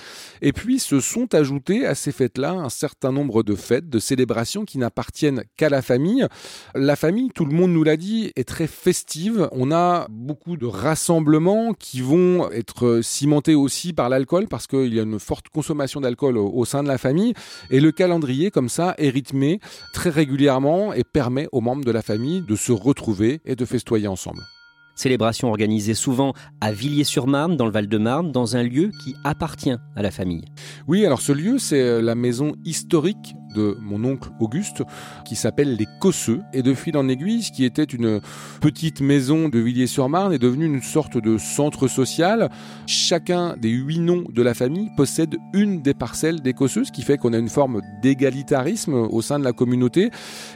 et 0.41 0.53
puis 0.53 0.79
se 0.79 1.01
sont 1.01 1.35
ajoutées 1.35 1.87
à 1.87 1.95
ces 1.95 2.13
fêtes-là 2.13 2.53
un 2.53 2.69
certain 2.69 3.13
nombre 3.13 3.43
de 3.43 3.55
fêtes, 3.55 3.89
de 3.89 3.99
célébrations 3.99 4.65
qui 4.65 4.79
n'appartiennent 4.79 5.45
qu'à 5.57 5.69
la 5.69 5.83
famille. 5.83 6.27
La 6.75 6.97
famille, 6.97 7.31
tout 7.35 7.45
le 7.45 7.55
monde 7.55 7.73
nous 7.73 7.85
l'a 7.85 7.97
dit, 7.97 8.33
est 8.37 8.49
très 8.49 8.67
festive. 8.67 9.49
On 9.53 9.73
a 9.73 10.07
beaucoup 10.11 10.57
de 10.57 10.67
rassemblements 10.67 11.75
qui 11.75 12.01
vont 12.01 12.51
être 12.51 13.01
cimentés 13.03 13.55
aussi 13.55 13.93
par 13.93 14.09
l'alcool, 14.09 14.49
parce 14.49 14.67
qu'il 14.67 14.95
y 14.95 15.01
a 15.01 15.03
une 15.03 15.19
forte 15.19 15.49
consommation 15.49 16.01
d'alcool 16.01 16.37
au, 16.37 16.65
sein 16.65 16.83
de 16.83 16.89
la 16.89 16.99
famille, 16.99 17.35
et 17.71 17.81
le 17.81 17.93
calendrier, 17.93 18.51
comme 18.51 18.69
ça, 18.69 18.95
est 18.99 19.11
rythmé 19.11 19.61
très 19.93 20.11
régulièrement 20.11 20.93
et 20.93 21.05
permet 21.05 21.49
aux 21.53 21.61
membres 21.61 21.85
de 21.85 21.91
la 21.91 22.03
famille 22.13 22.43
de 22.43 22.57
se 22.57 22.73
retrouver 22.73 23.41
et 23.47 23.57
de 23.57 23.65
festoyer 23.65 24.07
ensemble. 24.07 24.43
Célébration 24.95 25.49
organisée 25.49 25.95
souvent 25.95 26.35
à 26.61 26.71
Villiers-sur-Marne, 26.71 27.57
dans 27.57 27.65
le 27.65 27.73
Val-de-Marne, 27.73 28.33
dans 28.33 28.55
un 28.55 28.63
lieu 28.63 28.91
qui 29.03 29.15
appartient 29.25 29.75
à 29.97 30.03
la 30.03 30.11
famille. 30.11 30.45
Oui, 30.87 31.07
alors 31.07 31.23
ce 31.23 31.33
lieu, 31.33 31.59
c'est 31.59 32.03
la 32.03 32.15
maison 32.15 32.55
historique 32.67 33.35
de 33.55 33.77
mon 33.81 34.05
oncle 34.05 34.31
Auguste, 34.41 34.83
qui 35.25 35.37
s'appelle 35.37 35.77
les 35.77 35.87
Cosseux. 36.01 36.41
Et 36.53 36.63
de 36.63 36.75
fil 36.75 36.97
en 36.97 37.09
aiguille, 37.09 37.43
ce 37.43 37.53
qui 37.53 37.65
était 37.65 37.85
une 37.85 38.21
petite 38.61 39.01
maison 39.01 39.49
de 39.49 39.59
Villiers-sur-Marne 39.59 40.33
est 40.33 40.39
devenu 40.39 40.67
une 40.67 40.83
sorte 40.83 41.19
de 41.19 41.39
centre 41.39 41.89
social. 41.89 42.51
Chacun 42.87 43.57
des 43.57 43.71
huit 43.71 43.99
noms 44.01 44.25
de 44.33 44.43
la 44.43 44.55
famille 44.55 44.91
possède 44.97 45.37
une 45.53 45.83
des 45.83 45.95
parcelles 45.95 46.41
des 46.41 46.53
Cosseux, 46.53 46.85
ce 46.85 46.93
qui 46.93 47.03
fait 47.03 47.19
qu'on 47.19 47.33
a 47.33 47.39
une 47.39 47.49
forme 47.49 47.81
d'égalitarisme 48.03 48.95
au 48.95 49.23
sein 49.23 49.39
de 49.39 49.45
la 49.45 49.53
communauté. 49.53 50.11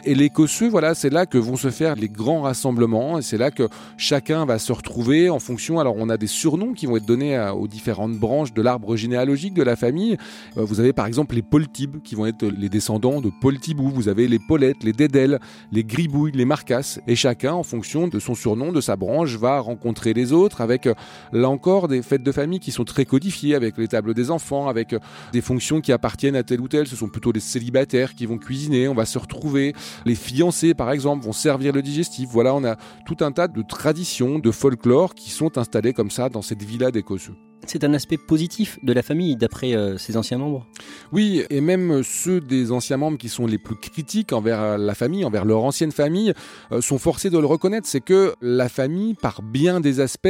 Et 0.04 0.14
les 0.14 0.30
Cosseux, 0.30 0.68
voilà, 0.68 0.94
c'est 0.94 1.10
là 1.10 1.26
que 1.26 1.38
vont 1.38 1.56
se 1.56 1.70
faire 1.70 1.96
les 1.96 2.08
grands 2.08 2.42
rassemblements, 2.42 3.18
et 3.18 3.22
c'est 3.22 3.38
là 3.38 3.50
que 3.50 3.68
chacun 3.96 4.44
va 4.44 4.58
se 4.58 4.72
retrouver 4.72 5.30
en 5.30 5.38
fonction. 5.38 5.80
Alors, 5.80 5.94
on 5.98 6.08
a 6.08 6.16
des 6.16 6.26
surnoms 6.26 6.72
qui 6.72 6.86
vont 6.86 6.96
être 6.96 7.06
donnés 7.06 7.38
aux 7.56 7.68
différentes 7.68 8.16
branches 8.18 8.52
de 8.52 8.62
l'arbre 8.62 8.96
généalogique 8.96 9.54
de 9.54 9.62
la 9.62 9.76
famille. 9.76 10.16
Euh, 10.56 10.64
vous 10.64 10.80
avez 10.80 10.92
par 10.92 11.06
exemple 11.06 11.34
les 11.34 11.42
Poltibes, 11.42 12.02
qui 12.02 12.14
vont 12.14 12.26
être 12.26 12.44
les 12.46 12.68
descendants 12.68 12.85
de 12.86 13.30
Paul 13.40 13.58
Thibault. 13.58 13.88
Vous 13.88 14.08
avez 14.08 14.28
les 14.28 14.38
Paulettes, 14.38 14.84
les 14.84 14.92
Dédelles, 14.92 15.40
les 15.72 15.82
Gribouilles, 15.82 16.30
les 16.32 16.44
Marcasses. 16.44 17.00
Et 17.08 17.16
chacun, 17.16 17.52
en 17.52 17.64
fonction 17.64 18.06
de 18.06 18.20
son 18.20 18.36
surnom, 18.36 18.70
de 18.70 18.80
sa 18.80 18.94
branche, 18.94 19.34
va 19.36 19.58
rencontrer 19.58 20.14
les 20.14 20.32
autres 20.32 20.60
avec, 20.60 20.86
euh, 20.86 20.94
là 21.32 21.48
encore, 21.48 21.88
des 21.88 22.00
fêtes 22.02 22.22
de 22.22 22.30
famille 22.30 22.60
qui 22.60 22.70
sont 22.70 22.84
très 22.84 23.04
codifiées 23.04 23.56
avec 23.56 23.76
les 23.76 23.88
tables 23.88 24.14
des 24.14 24.30
enfants, 24.30 24.68
avec 24.68 24.92
euh, 24.92 25.00
des 25.32 25.40
fonctions 25.40 25.80
qui 25.80 25.90
appartiennent 25.90 26.36
à 26.36 26.44
tel 26.44 26.60
ou 26.60 26.68
tel. 26.68 26.86
Ce 26.86 26.94
sont 26.94 27.08
plutôt 27.08 27.32
les 27.32 27.40
célibataires 27.40 28.14
qui 28.14 28.24
vont 28.24 28.38
cuisiner. 28.38 28.86
On 28.86 28.94
va 28.94 29.04
se 29.04 29.18
retrouver. 29.18 29.74
Les 30.04 30.14
fiancés, 30.14 30.74
par 30.74 30.92
exemple, 30.92 31.24
vont 31.24 31.32
servir 31.32 31.72
le 31.72 31.82
digestif. 31.82 32.28
Voilà, 32.30 32.54
on 32.54 32.64
a 32.64 32.76
tout 33.04 33.16
un 33.20 33.32
tas 33.32 33.48
de 33.48 33.62
traditions, 33.62 34.38
de 34.38 34.50
folklore 34.52 35.16
qui 35.16 35.30
sont 35.30 35.58
installées 35.58 35.92
comme 35.92 36.10
ça 36.10 36.28
dans 36.28 36.42
cette 36.42 36.62
villa 36.62 36.92
d'Écosseux. 36.92 37.34
C'est 37.66 37.82
un 37.82 37.94
aspect 37.94 38.16
positif 38.16 38.78
de 38.84 38.92
la 38.92 39.02
famille, 39.02 39.34
d'après 39.34 39.74
euh, 39.74 39.98
ses 39.98 40.16
anciens 40.16 40.38
membres 40.38 40.64
Oui, 41.12 41.42
et 41.50 41.60
même 41.60 42.02
ceux 42.04 42.40
des 42.40 42.70
anciens 42.70 42.96
membres 42.96 43.18
qui 43.18 43.28
sont 43.28 43.44
les 43.44 43.58
plus 43.58 43.74
critiques 43.74 44.32
envers 44.32 44.60
euh, 44.60 44.76
la 44.76 44.94
famille, 44.94 45.24
envers 45.24 45.44
leur 45.44 45.64
ancienne 45.64 45.90
famille, 45.90 46.32
euh, 46.70 46.80
sont 46.80 46.98
forcés 46.98 47.28
de 47.28 47.38
le 47.38 47.46
reconnaître. 47.46 47.88
C'est 47.88 48.00
que 48.00 48.34
la 48.40 48.68
famille, 48.68 49.14
par 49.14 49.42
bien 49.42 49.80
des 49.80 49.98
aspects, 49.98 50.28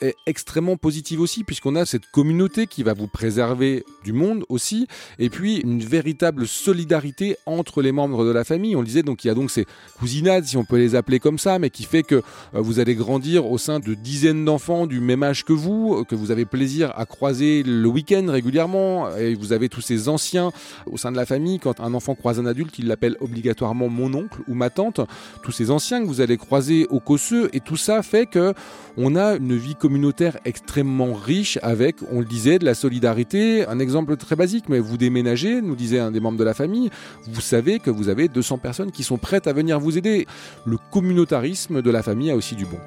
est 0.00 0.14
extrêmement 0.26 0.78
positive 0.78 1.20
aussi, 1.20 1.44
puisqu'on 1.44 1.76
a 1.76 1.84
cette 1.84 2.06
communauté 2.06 2.66
qui 2.66 2.82
va 2.82 2.94
vous 2.94 3.08
préserver 3.08 3.84
du 4.02 4.14
monde 4.14 4.44
aussi, 4.48 4.86
et 5.18 5.28
puis 5.28 5.58
une 5.58 5.80
véritable 5.80 6.46
solidarité 6.46 7.36
entre 7.44 7.82
les 7.82 7.92
membres 7.92 8.24
de 8.24 8.30
la 8.30 8.44
famille. 8.44 8.74
On 8.74 8.80
le 8.80 8.86
disait, 8.86 9.02
donc 9.02 9.24
il 9.24 9.28
y 9.28 9.30
a 9.30 9.34
donc 9.34 9.50
ces 9.50 9.66
cousinades, 9.98 10.46
si 10.46 10.56
on 10.56 10.64
peut 10.64 10.78
les 10.78 10.94
appeler 10.94 11.18
comme 11.18 11.38
ça, 11.38 11.58
mais 11.58 11.68
qui 11.68 11.84
fait 11.84 12.04
que 12.04 12.22
vous 12.54 12.78
allez 12.78 12.94
grandir 12.94 13.50
au 13.50 13.58
sein 13.58 13.80
de 13.80 13.92
dizaines 13.92 14.46
d'enfants 14.46 14.86
du 14.86 15.00
même 15.00 15.22
âge 15.22 15.44
que 15.44 15.52
vous, 15.52 16.04
que 16.04 16.14
vous 16.14 16.30
avez 16.30 16.46
plaisir 16.46 16.69
à 16.82 17.04
croiser 17.06 17.62
le 17.62 17.88
week-end 17.88 18.24
régulièrement. 18.28 19.14
Et 19.16 19.34
vous 19.34 19.52
avez 19.52 19.68
tous 19.68 19.80
ces 19.80 20.08
anciens 20.08 20.52
au 20.86 20.96
sein 20.96 21.10
de 21.10 21.16
la 21.16 21.26
famille. 21.26 21.58
Quand 21.58 21.80
un 21.80 21.94
enfant 21.94 22.14
croise 22.14 22.38
un 22.38 22.46
adulte, 22.46 22.78
il 22.78 22.86
l'appelle 22.86 23.16
obligatoirement 23.20 23.88
mon 23.88 24.12
oncle 24.14 24.40
ou 24.48 24.54
ma 24.54 24.70
tante. 24.70 25.00
Tous 25.42 25.52
ces 25.52 25.70
anciens 25.70 26.00
que 26.00 26.06
vous 26.06 26.20
allez 26.20 26.36
croiser 26.36 26.86
au 26.90 27.00
Cosseux. 27.00 27.50
Et 27.52 27.60
tout 27.60 27.76
ça 27.76 28.02
fait 28.02 28.26
que 28.26 28.54
on 28.96 29.16
a 29.16 29.36
une 29.36 29.56
vie 29.56 29.74
communautaire 29.74 30.38
extrêmement 30.44 31.12
riche 31.12 31.58
avec, 31.62 31.96
on 32.10 32.20
le 32.20 32.26
disait, 32.26 32.58
de 32.58 32.64
la 32.64 32.74
solidarité. 32.74 33.66
Un 33.66 33.78
exemple 33.78 34.16
très 34.16 34.36
basique, 34.36 34.68
mais 34.68 34.78
vous 34.78 34.96
déménagez, 34.96 35.62
nous 35.62 35.76
disait 35.76 36.00
un 36.00 36.10
des 36.10 36.20
membres 36.20 36.38
de 36.38 36.44
la 36.44 36.54
famille, 36.54 36.90
vous 37.26 37.40
savez 37.40 37.78
que 37.78 37.90
vous 37.90 38.08
avez 38.08 38.28
200 38.28 38.58
personnes 38.58 38.90
qui 38.90 39.02
sont 39.02 39.18
prêtes 39.18 39.46
à 39.46 39.52
venir 39.52 39.80
vous 39.80 39.96
aider. 39.98 40.26
Le 40.64 40.76
communautarisme 40.90 41.82
de 41.82 41.90
la 41.90 42.02
famille 42.02 42.30
a 42.30 42.36
aussi 42.36 42.54
du 42.56 42.66
bon. 42.66 42.78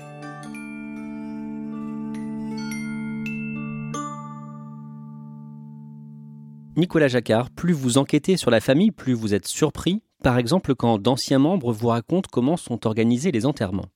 Nicolas 6.76 7.08
Jacquard, 7.08 7.52
plus 7.52 7.74
vous 7.74 8.00
enquêtez 8.00 8.36
sur 8.36 8.50
la 8.50 8.60
famille, 8.60 8.90
plus 8.90 9.14
vous 9.14 9.36
êtes 9.36 9.46
surpris, 9.46 10.02
par 10.24 10.40
exemple 10.40 10.74
quand 10.74 10.98
d'anciens 10.98 11.38
membres 11.38 11.72
vous 11.72 11.90
racontent 11.90 12.30
comment 12.32 12.58
sont 12.58 12.88
organisés 12.88 13.32
les 13.32 13.46
enterrements. 13.46 13.90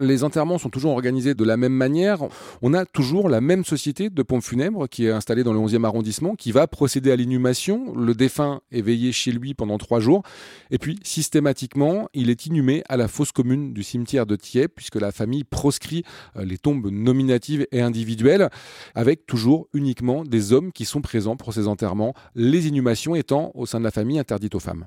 Les 0.00 0.24
enterrements 0.24 0.58
sont 0.58 0.68
toujours 0.68 0.92
organisés 0.92 1.34
de 1.34 1.44
la 1.44 1.56
même 1.56 1.72
manière. 1.72 2.18
On 2.62 2.74
a 2.74 2.84
toujours 2.84 3.28
la 3.28 3.40
même 3.40 3.64
société 3.64 4.10
de 4.10 4.22
pompes 4.22 4.42
funèbres 4.42 4.88
qui 4.88 5.06
est 5.06 5.10
installée 5.10 5.44
dans 5.44 5.52
le 5.52 5.58
11e 5.58 5.84
arrondissement, 5.84 6.34
qui 6.34 6.52
va 6.52 6.66
procéder 6.66 7.10
à 7.10 7.16
l'inhumation. 7.16 7.94
Le 7.94 8.14
défunt 8.14 8.60
est 8.72 8.82
veillé 8.82 9.12
chez 9.12 9.32
lui 9.32 9.54
pendant 9.54 9.78
trois 9.78 10.00
jours. 10.00 10.22
Et 10.70 10.78
puis, 10.78 10.98
systématiquement, 11.02 12.08
il 12.14 12.30
est 12.30 12.46
inhumé 12.46 12.82
à 12.88 12.96
la 12.96 13.08
fosse 13.08 13.32
commune 13.32 13.72
du 13.72 13.82
cimetière 13.82 14.26
de 14.26 14.36
Thiers, 14.36 14.68
puisque 14.68 14.96
la 14.96 15.12
famille 15.12 15.44
proscrit 15.44 16.04
euh, 16.36 16.44
les 16.44 16.58
tombes 16.58 16.90
nominatives 16.90 17.66
et 17.72 17.80
individuelles, 17.80 18.50
avec 18.94 19.26
toujours 19.26 19.68
uniquement 19.72 20.24
des 20.24 20.52
hommes 20.52 20.72
qui 20.72 20.84
sont 20.84 21.00
présents 21.00 21.36
pour 21.36 21.54
ces 21.54 21.68
enterrements, 21.68 22.14
les 22.34 22.68
inhumations 22.68 23.14
étant, 23.14 23.50
au 23.54 23.66
sein 23.66 23.78
de 23.78 23.84
la 23.84 23.90
famille, 23.90 24.18
interdites 24.18 24.54
aux 24.54 24.60
femmes. 24.60 24.86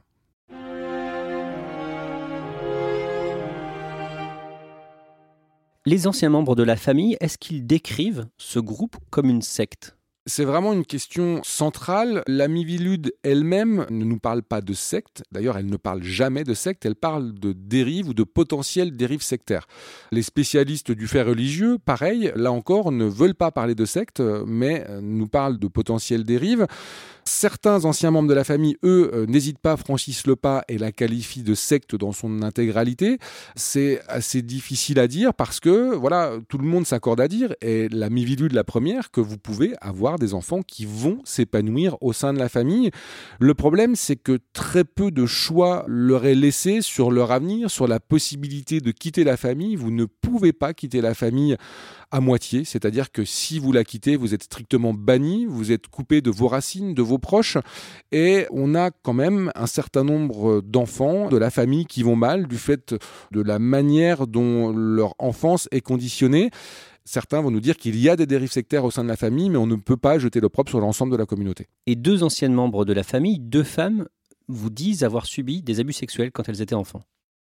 Les 5.89 6.05
anciens 6.05 6.29
membres 6.29 6.55
de 6.55 6.61
la 6.61 6.75
famille, 6.75 7.17
est-ce 7.19 7.39
qu'ils 7.39 7.65
décrivent 7.65 8.27
ce 8.37 8.59
groupe 8.59 8.97
comme 9.09 9.27
une 9.27 9.41
secte? 9.41 9.95
C'est 10.27 10.45
vraiment 10.45 10.71
une 10.73 10.85
question 10.85 11.41
centrale. 11.43 12.21
La 12.27 12.47
Mivilude 12.47 13.11
elle-même 13.23 13.87
ne 13.89 14.05
nous 14.05 14.19
parle 14.19 14.43
pas 14.43 14.61
de 14.61 14.73
secte. 14.73 15.23
D'ailleurs, 15.31 15.57
elle 15.57 15.65
ne 15.65 15.77
parle 15.77 16.03
jamais 16.03 16.43
de 16.43 16.53
secte. 16.53 16.85
Elle 16.85 16.95
parle 16.95 17.33
de 17.33 17.53
dérives 17.53 18.07
ou 18.07 18.13
de 18.13 18.21
potentielles 18.21 18.95
dérives 18.95 19.23
sectaires. 19.23 19.65
Les 20.11 20.21
spécialistes 20.21 20.91
du 20.91 21.07
fait 21.07 21.23
religieux, 21.23 21.79
pareil, 21.83 22.31
là 22.35 22.51
encore, 22.51 22.91
ne 22.91 23.05
veulent 23.05 23.33
pas 23.33 23.49
parler 23.49 23.73
de 23.73 23.85
secte, 23.85 24.19
mais 24.19 24.85
nous 25.01 25.27
parlent 25.27 25.57
de 25.57 25.67
potentielles 25.67 26.23
dérives. 26.23 26.67
Certains 27.29 27.85
anciens 27.85 28.09
membres 28.09 28.27
de 28.27 28.33
la 28.33 28.43
famille, 28.43 28.75
eux, 28.83 29.11
euh, 29.13 29.27
n'hésitent 29.27 29.59
pas, 29.59 29.77
franchissent 29.77 30.25
le 30.25 30.35
pas 30.35 30.63
et 30.67 30.79
la 30.79 30.91
qualifient 30.91 31.43
de 31.43 31.53
secte 31.53 31.95
dans 31.95 32.11
son 32.11 32.41
intégralité. 32.41 33.19
C'est 33.55 34.01
assez 34.07 34.41
difficile 34.41 34.97
à 34.97 35.07
dire 35.07 35.35
parce 35.35 35.59
que, 35.59 35.93
voilà, 35.93 36.33
tout 36.49 36.57
le 36.57 36.65
monde 36.65 36.87
s'accorde 36.87 37.21
à 37.21 37.27
dire, 37.27 37.53
et 37.61 37.87
la 37.89 38.09
de 38.09 38.55
la 38.55 38.63
première, 38.63 39.11
que 39.11 39.21
vous 39.21 39.37
pouvez 39.37 39.73
avoir 39.79 40.17
des 40.17 40.33
enfants 40.33 40.63
qui 40.63 40.85
vont 40.85 41.19
s'épanouir 41.23 41.97
au 42.01 42.13
sein 42.13 42.33
de 42.33 42.39
la 42.39 42.49
famille. 42.49 42.89
Le 43.39 43.53
problème, 43.53 43.95
c'est 43.95 44.15
que 44.15 44.39
très 44.51 44.83
peu 44.83 45.11
de 45.11 45.27
choix 45.27 45.85
leur 45.87 46.25
est 46.25 46.33
laissé 46.33 46.81
sur 46.81 47.11
leur 47.11 47.31
avenir, 47.31 47.69
sur 47.69 47.87
la 47.87 47.99
possibilité 47.99 48.81
de 48.81 48.89
quitter 48.89 49.23
la 49.23 49.37
famille. 49.37 49.75
Vous 49.75 49.91
ne 49.91 50.05
pouvez 50.05 50.51
pas 50.51 50.73
quitter 50.73 50.99
la 50.99 51.13
famille 51.13 51.57
à 52.11 52.19
moitié, 52.19 52.63
c'est-à-dire 52.65 53.11
que 53.11 53.25
si 53.25 53.59
vous 53.59 53.71
la 53.71 53.83
quittez, 53.83 54.15
vous 54.15 54.33
êtes 54.33 54.43
strictement 54.43 54.93
banni, 54.93 55.45
vous 55.45 55.71
êtes 55.71 55.87
coupé 55.87 56.21
de 56.21 56.31
vos 56.31 56.47
racines, 56.47 56.93
de 56.93 57.01
vos 57.01 57.17
proches, 57.17 57.57
et 58.11 58.47
on 58.51 58.75
a 58.75 58.91
quand 58.91 59.13
même 59.13 59.51
un 59.55 59.67
certain 59.67 60.03
nombre 60.03 60.61
d'enfants 60.61 61.29
de 61.29 61.37
la 61.37 61.49
famille 61.49 61.85
qui 61.85 62.03
vont 62.03 62.15
mal 62.15 62.47
du 62.47 62.57
fait 62.57 62.95
de 63.31 63.41
la 63.41 63.59
manière 63.59 64.27
dont 64.27 64.71
leur 64.71 65.13
enfance 65.19 65.67
est 65.71 65.81
conditionnée. 65.81 66.49
Certains 67.05 67.41
vont 67.41 67.51
nous 67.51 67.59
dire 67.59 67.77
qu'il 67.77 67.99
y 67.99 68.09
a 68.09 68.15
des 68.15 68.27
dérives 68.27 68.51
sectaires 68.51 68.85
au 68.85 68.91
sein 68.91 69.03
de 69.03 69.09
la 69.09 69.17
famille, 69.17 69.49
mais 69.49 69.57
on 69.57 69.67
ne 69.67 69.75
peut 69.75 69.97
pas 69.97 70.19
jeter 70.19 70.39
l'opprobre 70.39 70.69
sur 70.69 70.79
l'ensemble 70.79 71.11
de 71.11 71.17
la 71.17 71.25
communauté. 71.25 71.67
Et 71.87 71.95
deux 71.95 72.23
anciennes 72.23 72.53
membres 72.53 72.85
de 72.85 72.93
la 72.93 73.03
famille, 73.03 73.39
deux 73.39 73.63
femmes, 73.63 74.07
vous 74.47 74.69
disent 74.69 75.03
avoir 75.03 75.25
subi 75.25 75.61
des 75.61 75.79
abus 75.79 75.93
sexuels 75.93 76.31
quand 76.31 76.49
elles 76.49 76.61
étaient 76.61 76.75
enfants. 76.75 77.01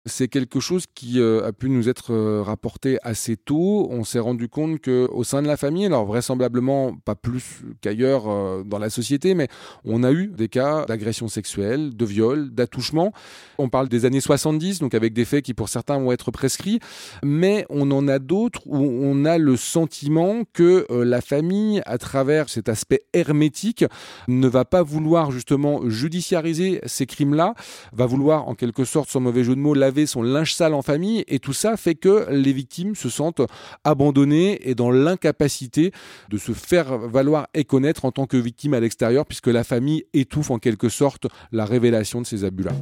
C'est 0.04 0.26
quelque 0.26 0.58
chose 0.58 0.86
qui 0.92 1.20
euh, 1.20 1.46
a 1.46 1.52
pu 1.52 1.70
nous 1.70 1.88
être 1.88 2.12
euh, 2.12 2.42
rapporté 2.42 2.98
assez 3.02 3.36
tôt. 3.36 3.86
On 3.88 4.02
s'est 4.02 4.18
rendu 4.18 4.48
compte 4.48 4.80
que 4.80 5.08
au 5.12 5.22
sein 5.22 5.42
de 5.42 5.46
la 5.46 5.56
famille, 5.56 5.86
alors 5.86 6.06
vraisemblablement 6.06 6.96
pas 7.04 7.14
plus 7.14 7.60
qu'ailleurs 7.80 8.28
euh, 8.28 8.64
dans 8.64 8.80
la 8.80 8.90
société, 8.90 9.34
mais 9.34 9.46
on 9.84 10.02
a 10.02 10.10
eu 10.10 10.26
des 10.26 10.48
cas 10.48 10.86
d'agression 10.86 11.28
sexuelle, 11.28 11.96
de 11.96 12.04
viol, 12.04 12.50
d'attouchement. 12.50 13.12
On 13.58 13.68
parle 13.68 13.88
des 13.88 14.04
années 14.04 14.20
70, 14.20 14.80
donc 14.80 14.94
avec 14.94 15.12
des 15.12 15.24
faits 15.24 15.44
qui 15.44 15.54
pour 15.54 15.68
certains 15.68 16.00
vont 16.00 16.10
être 16.10 16.32
prescrits, 16.32 16.80
mais 17.22 17.64
on 17.70 17.88
en 17.92 18.08
a 18.08 18.18
d'autres 18.18 18.62
où 18.66 18.78
on 18.78 19.24
a 19.24 19.38
le 19.38 19.56
sentiment 19.56 20.42
que 20.52 20.84
la 20.90 21.20
famille, 21.20 21.80
à 21.86 21.98
travers 21.98 22.48
cet 22.48 22.68
aspect 22.68 23.02
hermétique, 23.12 23.84
ne 24.26 24.48
va 24.48 24.64
pas 24.64 24.82
vouloir 24.82 25.30
justement 25.30 25.88
judiciariser 25.88 26.80
ces 26.86 27.06
crimes-là, 27.06 27.54
va 27.92 28.06
vouloir 28.06 28.48
en 28.48 28.56
quelque 28.56 28.84
sorte, 28.84 29.08
sans 29.08 29.20
mauvais 29.20 29.44
jeu 29.44 29.54
de 29.54 29.60
mots, 29.60 29.74
son 30.06 30.22
linge 30.22 30.54
sale 30.54 30.74
en 30.74 30.82
famille 30.82 31.24
et 31.28 31.38
tout 31.38 31.52
ça 31.52 31.76
fait 31.76 31.94
que 31.94 32.26
les 32.30 32.52
victimes 32.52 32.94
se 32.94 33.08
sentent 33.08 33.42
abandonnées 33.84 34.68
et 34.68 34.74
dans 34.74 34.90
l'incapacité 34.90 35.92
de 36.28 36.38
se 36.38 36.52
faire 36.52 36.98
valoir 36.98 37.48
et 37.54 37.64
connaître 37.64 38.04
en 38.04 38.12
tant 38.12 38.26
que 38.26 38.36
victime 38.36 38.74
à 38.74 38.80
l'extérieur 38.80 39.26
puisque 39.26 39.48
la 39.48 39.64
famille 39.64 40.04
étouffe 40.12 40.50
en 40.50 40.58
quelque 40.58 40.88
sorte 40.88 41.26
la 41.52 41.64
révélation 41.64 42.20
de 42.20 42.26
ces 42.26 42.44
abus-là. 42.44 42.72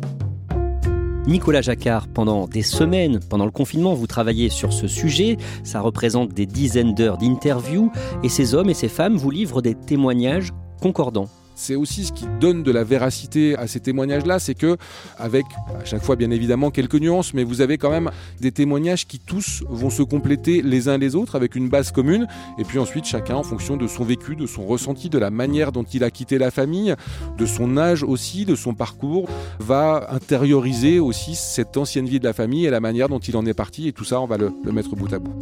Nicolas 1.27 1.61
Jacquard, 1.61 2.09
pendant 2.09 2.47
des 2.47 2.63
semaines, 2.63 3.21
pendant 3.29 3.45
le 3.45 3.51
confinement, 3.51 3.95
vous 3.95 4.07
travaillez 4.07 4.49
sur 4.49 4.73
ce 4.73 4.89
sujet. 4.89 5.37
Ça 5.65 5.81
représente 5.81 6.33
des 6.33 6.47
dizaines 6.47 6.95
d'heures 6.95 7.19
d'interviews 7.19 7.93
et 8.23 8.29
ces 8.29 8.55
hommes 8.55 8.71
et 8.71 8.75
ces 8.75 8.89
femmes 8.89 9.17
vous 9.17 9.31
livrent 9.31 9.63
des 9.63 9.75
témoignages 9.75 10.51
concordants 10.81 11.29
c'est 11.61 11.77
aussi 11.77 12.05
ce 12.07 12.13
qui 12.13 12.25
donne 12.41 12.63
de 12.63 12.73
la 12.73 12.85
véracité 12.85 13.55
à 13.57 13.67
ces 13.67 13.81
témoignages-là, 13.81 14.39
c'est 14.39 14.55
que, 14.55 14.79
avec 15.19 15.45
à 15.79 15.85
chaque 15.85 16.03
fois 16.03 16.17
bien 16.17 16.31
évidemment 16.31 16.71
quelques 16.71 16.95
nuances, 16.95 17.35
mais 17.35 17.45
vous 17.45 17.61
avez 17.61 17.77
quand 17.77 17.91
même 17.91 18.11
des 18.41 18.51
témoignages 18.51 19.07
qui 19.07 19.19
tous 19.19 19.63
vont 19.69 19.91
se 19.91 20.03
compléter 20.03 20.63
les 20.63 20.89
uns 20.89 20.97
les 20.97 21.15
autres 21.15 21.37
avec 21.37 21.55
une 21.55 21.69
base 21.69 21.93
commune, 21.93 22.27
et 22.59 22.65
puis 22.65 22.79
ensuite 22.79 23.05
chacun 23.05 23.37
en 23.37 23.43
fonction 23.43 23.77
de 23.77 23.87
son 23.87 24.05
vécu, 24.05 24.37
de 24.37 24.47
son 24.47 24.65
ressenti, 24.65 25.11
de 25.11 25.19
la 25.19 25.31
manière 25.31 25.71
dont 25.71 25.85
il 25.85 26.03
a 26.03 26.11
quitté 26.11 26.39
la 26.39 26.51
famille, 26.51 26.95
de 27.37 27.47
son 27.47 27.77
âge 27.77 28.03
aussi, 28.03 28.47
de 28.47 28.55
son 28.55 28.73
parcours, 28.73 29.29
va 29.59 30.09
intérioriser 30.11 30.99
aussi 30.99 31.35
cette 31.35 31.77
ancienne 31.77 32.07
vie 32.07 32.21
de 32.21 32.25
la 32.25 32.33
famille 32.33 32.65
et 32.65 32.71
la 32.71 32.81
manière 32.81 33.11
dont 33.11 33.19
il 33.19 33.37
en 33.37 33.45
est 33.45 33.55
parti, 33.55 33.87
et 33.87 33.93
tout 33.93 34.05
ça 34.05 34.21
on 34.21 34.27
va 34.27 34.39
le, 34.39 34.51
le 34.65 34.73
mettre 34.73 34.97
bout 34.97 35.13
à 35.13 35.19
bout. 35.19 35.35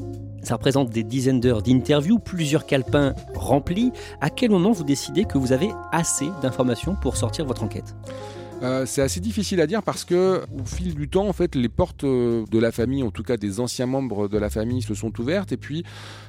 Ça 0.42 0.54
représente 0.54 0.88
des 0.90 1.02
dizaines 1.02 1.40
d'heures 1.40 1.62
d'interviews, 1.62 2.18
plusieurs 2.18 2.64
calepins 2.64 3.12
remplis. 3.34 3.90
À 4.20 4.30
quel 4.30 4.50
moment 4.50 4.72
vous 4.72 4.84
décidez 4.84 5.25
que 5.25 5.37
vous 5.37 5.52
avez 5.52 5.68
assez 5.92 6.07
d'informations 6.42 6.94
pour 6.94 7.16
sortir 7.16 7.44
votre 7.44 7.62
enquête 7.62 7.94
euh, 8.62 8.86
c'est 8.86 9.02
assez 9.02 9.20
difficile 9.20 9.60
à 9.60 9.68
dire 9.68 9.84
parce 9.84 10.04
que 10.04 10.42
au 10.52 10.64
fil 10.64 10.94
du 10.94 11.08
temps, 11.08 11.28
en 11.28 11.32
fait, 11.32 11.54
les 11.54 11.68
portes 11.68 12.02
euh, 12.02 12.44
de 12.50 12.58
la 12.58 12.72
famille, 12.72 13.04
en 13.04 13.12
tout 13.12 13.22
cas 13.22 13.36
des 13.36 13.60
anciens 13.60 13.86
membres 13.86 14.26
de 14.26 14.36
la 14.36 14.50
famille, 14.50 14.82
se 14.82 14.94
sont 14.94 15.12
ouvertes. 15.20 15.52
Et 15.52 15.56
puis, 15.56 15.84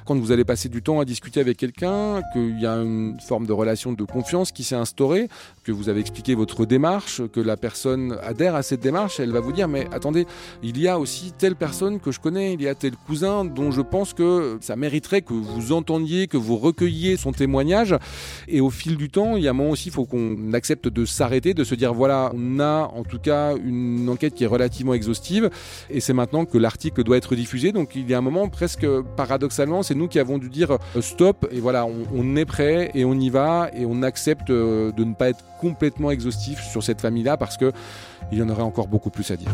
quand 0.06 0.16
vous 0.16 0.30
allez 0.30 0.44
passer 0.44 0.68
du 0.68 0.80
temps 0.80 1.00
à 1.00 1.04
discuter 1.04 1.40
avec 1.40 1.56
quelqu'un, 1.56 2.22
qu'il 2.32 2.60
y 2.60 2.66
a 2.66 2.74
une 2.74 3.18
forme 3.20 3.46
de 3.46 3.52
relation 3.52 3.92
de 3.92 4.04
confiance 4.04 4.52
qui 4.52 4.62
s'est 4.62 4.76
instaurée, 4.76 5.28
que 5.64 5.72
vous 5.72 5.88
avez 5.88 5.98
expliqué 5.98 6.36
votre 6.36 6.66
démarche, 6.66 7.20
que 7.32 7.40
la 7.40 7.56
personne 7.56 8.16
adhère 8.22 8.54
à 8.54 8.62
cette 8.62 8.80
démarche, 8.80 9.18
elle 9.18 9.32
va 9.32 9.40
vous 9.40 9.52
dire 9.52 9.66
mais 9.66 9.88
attendez, 9.92 10.26
il 10.62 10.78
y 10.80 10.86
a 10.86 11.00
aussi 11.00 11.32
telle 11.36 11.56
personne 11.56 11.98
que 11.98 12.12
je 12.12 12.20
connais, 12.20 12.54
il 12.54 12.62
y 12.62 12.68
a 12.68 12.76
tel 12.76 12.92
cousin 13.08 13.44
dont 13.44 13.72
je 13.72 13.82
pense 13.82 14.14
que 14.14 14.58
ça 14.60 14.76
mériterait 14.76 15.22
que 15.22 15.34
vous 15.34 15.72
entendiez, 15.72 16.28
que 16.28 16.36
vous 16.36 16.56
recueilliez 16.56 17.16
son 17.16 17.32
témoignage. 17.32 17.96
Et 18.46 18.60
au 18.60 18.70
fil 18.70 18.96
du 18.96 19.10
temps, 19.10 19.36
il 19.36 19.42
y 19.42 19.48
a 19.48 19.50
un 19.50 19.54
moment 19.54 19.70
aussi, 19.70 19.88
il 19.88 19.92
faut 19.92 20.04
qu'on 20.04 20.52
accepte 20.52 20.86
de 20.86 21.04
s'arrêter, 21.04 21.54
de 21.54 21.64
se 21.64 21.74
dire 21.74 21.92
voilà 21.92 22.19
on 22.34 22.60
a 22.60 22.90
en 22.94 23.04
tout 23.04 23.18
cas 23.18 23.56
une 23.56 24.08
enquête 24.08 24.34
qui 24.34 24.44
est 24.44 24.48
relativement 24.48 24.94
exhaustive 24.94 25.50
et 25.88 26.00
c'est 26.00 26.12
maintenant 26.12 26.44
que 26.44 26.58
l'article 26.58 27.02
doit 27.02 27.16
être 27.16 27.34
diffusé. 27.34 27.72
Donc 27.72 27.94
il 27.94 28.08
y 28.08 28.14
a 28.14 28.18
un 28.18 28.22
moment 28.22 28.48
presque 28.48 28.86
paradoxalement, 29.16 29.82
c'est 29.82 29.94
nous 29.94 30.08
qui 30.08 30.18
avons 30.18 30.38
dû 30.38 30.48
dire 30.50 30.72
euh, 30.72 31.00
stop 31.00 31.48
et 31.50 31.60
voilà, 31.60 31.86
on, 31.86 32.36
est 32.36 32.44
prêt 32.44 32.90
et 32.94 33.04
on 33.04 33.14
y 33.14 33.30
va 33.30 33.70
et 33.74 33.86
on 33.86 34.02
accepte 34.02 34.50
euh, 34.50 34.92
de 34.92 35.04
ne 35.04 35.14
pas 35.14 35.30
être 35.30 35.44
complètement 35.60 36.10
exhaustif 36.10 36.60
sur 36.62 36.82
cette 36.82 37.00
famille-là 37.00 37.36
parce 37.36 37.56
que 37.56 37.72
il 38.32 38.38
y 38.38 38.42
en 38.42 38.48
aurait 38.48 38.62
encore 38.62 38.88
beaucoup 38.88 39.10
plus 39.10 39.30
à 39.30 39.36
dire. 39.36 39.52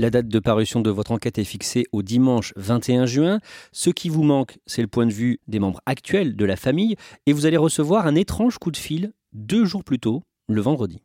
La 0.00 0.08
date 0.08 0.28
de 0.28 0.38
parution 0.38 0.80
de 0.80 0.88
votre 0.88 1.12
enquête 1.12 1.38
est 1.38 1.44
fixée 1.44 1.84
au 1.92 2.02
dimanche 2.02 2.54
21 2.56 3.04
juin. 3.04 3.38
Ce 3.70 3.90
qui 3.90 4.08
vous 4.08 4.22
manque, 4.22 4.56
c'est 4.64 4.80
le 4.80 4.88
point 4.88 5.04
de 5.04 5.12
vue 5.12 5.40
des 5.46 5.58
membres 5.58 5.82
actuels 5.84 6.36
de 6.36 6.44
la 6.46 6.56
famille 6.56 6.96
et 7.26 7.34
vous 7.34 7.44
allez 7.44 7.58
recevoir 7.58 8.06
un 8.06 8.14
étrange 8.14 8.56
coup 8.56 8.70
de 8.70 8.78
fil 8.78 9.12
deux 9.32 9.64
jours 9.64 9.84
plus 9.84 9.98
tôt, 9.98 10.22
le 10.48 10.60
vendredi. 10.60 11.00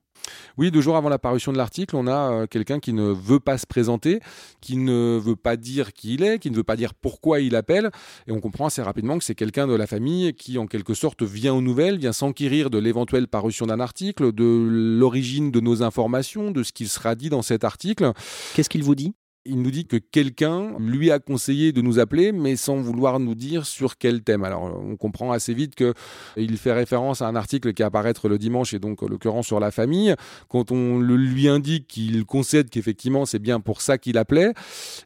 Oui, 0.58 0.72
deux 0.72 0.82
jours 0.82 0.96
avant 0.96 1.10
la 1.10 1.20
parution 1.20 1.52
de 1.52 1.58
l'article, 1.58 1.96
on 1.96 2.08
a 2.08 2.32
euh, 2.32 2.48
quelqu'un 2.48 2.80
qui 2.80 2.94
ne 2.94 3.04
veut 3.04 3.40
pas 3.40 3.58
se 3.58 3.68
présenter, 3.68 4.20
qui 4.62 4.78
ne 4.78 5.20
veut 5.22 5.36
pas 5.36 5.58
dire 5.58 5.94
qui 5.94 6.16
il 6.16 6.24
est, 6.24 6.40
qui 6.40 6.50
ne 6.50 6.56
veut 6.56 6.64
pas 6.64 6.76
dire 6.76 6.94
pourquoi 6.94 7.42
il 7.42 7.56
appelle. 7.56 7.92
Et 8.28 8.32
on 8.32 8.40
comprend 8.40 8.68
assez 8.68 8.82
rapidement 8.82 9.18
que 9.18 9.24
c'est 9.24 9.36
quelqu'un 9.36 9.68
de 9.68 9.76
la 9.76 9.88
famille 9.88 10.34
qui, 10.34 10.58
en 10.58 10.68
quelque 10.68 10.94
sorte, 10.94 11.24
vient 11.24 11.54
aux 11.54 11.62
nouvelles, 11.62 11.98
vient 11.98 12.14
s'enquérir 12.14 12.70
de 12.70 12.78
l'éventuelle 12.78 13.28
parution 13.28 13.66
d'un 13.66 13.80
article, 13.80 14.32
de 14.32 14.68
l'origine 15.00 15.52
de 15.52 15.60
nos 15.60 15.84
informations, 15.84 16.52
de 16.52 16.64
ce 16.64 16.72
qu'il 16.72 16.90
sera 16.90 17.16
dit 17.16 17.30
dans 17.30 17.42
cet 17.42 17.64
article. 17.64 18.12
Qu'est-ce 18.56 18.70
qu'il 18.70 18.84
vous 18.84 18.96
dit? 18.96 19.14
Il 19.46 19.62
nous 19.62 19.72
dit 19.72 19.86
que 19.86 19.98
quelqu'un 19.98 20.76
lui 20.80 21.12
a 21.12 21.20
conseillé 21.20 21.72
de 21.72 21.82
nous 21.82 22.00
appeler, 22.00 22.32
mais 22.32 22.56
sans 22.56 22.78
vouloir 22.78 23.20
nous 23.20 23.36
dire 23.36 23.66
sur 23.66 23.98
quel 23.98 24.24
thème. 24.24 24.44
Alors, 24.44 24.64
on 24.64 24.96
comprend 24.96 25.32
assez 25.32 25.54
vite 25.54 25.76
que 25.76 25.94
il 26.36 26.58
fait 26.58 26.74
référence 26.74 27.22
à 27.22 27.28
un 27.28 27.36
article 27.36 27.74
qui 27.74 27.84
apparaître 27.84 28.28
le 28.28 28.38
dimanche 28.38 28.74
et 28.74 28.80
donc, 28.80 29.04
en 29.04 29.08
l'occurrence, 29.08 29.46
sur 29.46 29.60
la 29.60 29.72
famille. 29.72 30.16
Quand 30.50 30.72
on 30.72 31.00
le 31.00 31.16
lui 31.16 31.48
indique 31.48 31.88
qu'il 31.88 32.26
concède 32.26 32.70
qu'effectivement, 32.70 33.26
c'est 33.26 33.40
bien 33.40 33.60
pour 33.60 33.82
ça 33.82 33.98
qu'il 33.98 34.18
appelait. 34.18 34.54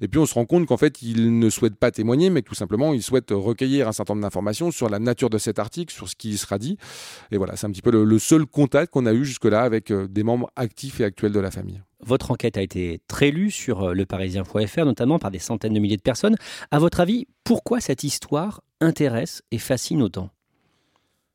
Et 0.01 0.07
puis, 0.07 0.19
on 0.19 0.25
se 0.25 0.33
rend 0.33 0.45
compte 0.45 0.65
qu'en 0.65 0.77
fait, 0.77 1.01
il 1.01 1.37
ne 1.37 1.49
souhaite 1.49 1.75
pas 1.75 1.91
témoigner, 1.91 2.29
mais 2.29 2.41
tout 2.41 2.55
simplement, 2.55 2.93
il 2.93 3.03
souhaite 3.03 3.31
recueillir 3.31 3.87
un 3.87 3.91
certain 3.91 4.13
nombre 4.13 4.23
d'informations 4.23 4.71
sur 4.71 4.89
la 4.89 4.99
nature 4.99 5.29
de 5.29 5.37
cet 5.37 5.59
article, 5.59 5.93
sur 5.93 6.07
ce 6.07 6.15
qui 6.15 6.37
sera 6.37 6.57
dit. 6.57 6.77
Et 7.31 7.37
voilà, 7.37 7.55
c'est 7.55 7.67
un 7.67 7.71
petit 7.71 7.81
peu 7.81 7.91
le, 7.91 8.19
seul 8.19 8.45
contact 8.45 8.93
qu'on 8.93 9.05
a 9.05 9.13
eu 9.13 9.25
jusque-là 9.25 9.61
avec 9.61 9.91
euh, 9.91 10.07
des 10.07 10.23
membres 10.23 10.51
actifs 10.55 10.99
et 10.99 11.03
actuels 11.03 11.31
de 11.31 11.39
la 11.39 11.51
famille. 11.51 11.81
Votre 12.05 12.31
enquête 12.31 12.57
a 12.57 12.61
été 12.61 13.01
très 13.07 13.31
lue 13.31 13.51
sur 13.51 13.83
euh, 13.83 13.93
leparisien.fr, 13.93 14.85
notamment 14.85 15.19
par 15.19 15.31
des 15.31 15.39
centaines 15.39 15.73
de 15.73 15.79
milliers 15.79 15.97
de 15.97 16.01
personnes. 16.01 16.35
À 16.71 16.79
votre 16.79 16.99
avis, 17.01 17.27
pourquoi 17.43 17.81
cette 17.81 18.03
histoire 18.03 18.61
intéresse 18.79 19.41
et 19.51 19.57
fascine 19.57 20.01
autant? 20.01 20.29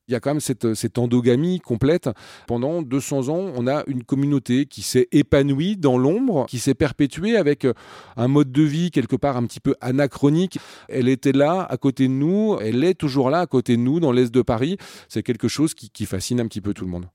Il 0.07 0.13
y 0.13 0.15
a 0.15 0.21
quand 0.21 0.31
même 0.31 0.41
cette, 0.41 0.75
cette, 0.75 0.99
endogamie 0.99 1.61
complète. 1.61 2.11
Pendant 2.47 2.83
200 2.83 3.31
ans, 3.31 3.53
on 3.57 3.67
a 3.67 3.85
une 3.87 4.05
communauté 4.05 4.67
qui 4.67 4.83
s'est 4.83 5.09
épanouie 5.13 5.77
dans 5.79 5.97
l'ombre, 5.97 6.45
qui 6.47 6.59
s'est 6.59 6.75
perpétuée 6.75 7.39
avec 7.39 7.65
euh, 7.65 7.73
un 8.17 8.29
mode 8.29 8.53
de 8.53 8.63
vie 8.63 8.91
quelque 8.91 9.17
part 9.17 9.39
un 9.39 9.47
petit 9.47 9.61
peu 9.61 9.75
anachronique. 9.81 10.59
Elle 10.89 11.09
était 11.09 11.33
là 11.33 11.67
à 11.69 11.77
côté 11.79 12.07
de 12.07 12.13
nous, 12.13 12.59
elle 12.61 12.85
est 12.85 12.95
toujours 12.95 13.31
là 13.31 13.41
à 13.41 13.47
côté 13.47 13.77
de 13.77 13.83
nous 13.83 13.99
dans 13.99 14.13
l'Est 14.13 14.33
de 14.33 14.43
Paris. 14.43 14.77
C'est 15.09 15.23
quelque 15.23 15.49
chose 15.49 15.75
qui 15.75 16.07
fascine 16.07 16.41
un 16.41 16.47
petit 16.49 16.61
peu 16.61 16.75
tout 16.75 16.85
le 16.85 16.91
monde. 16.91 17.07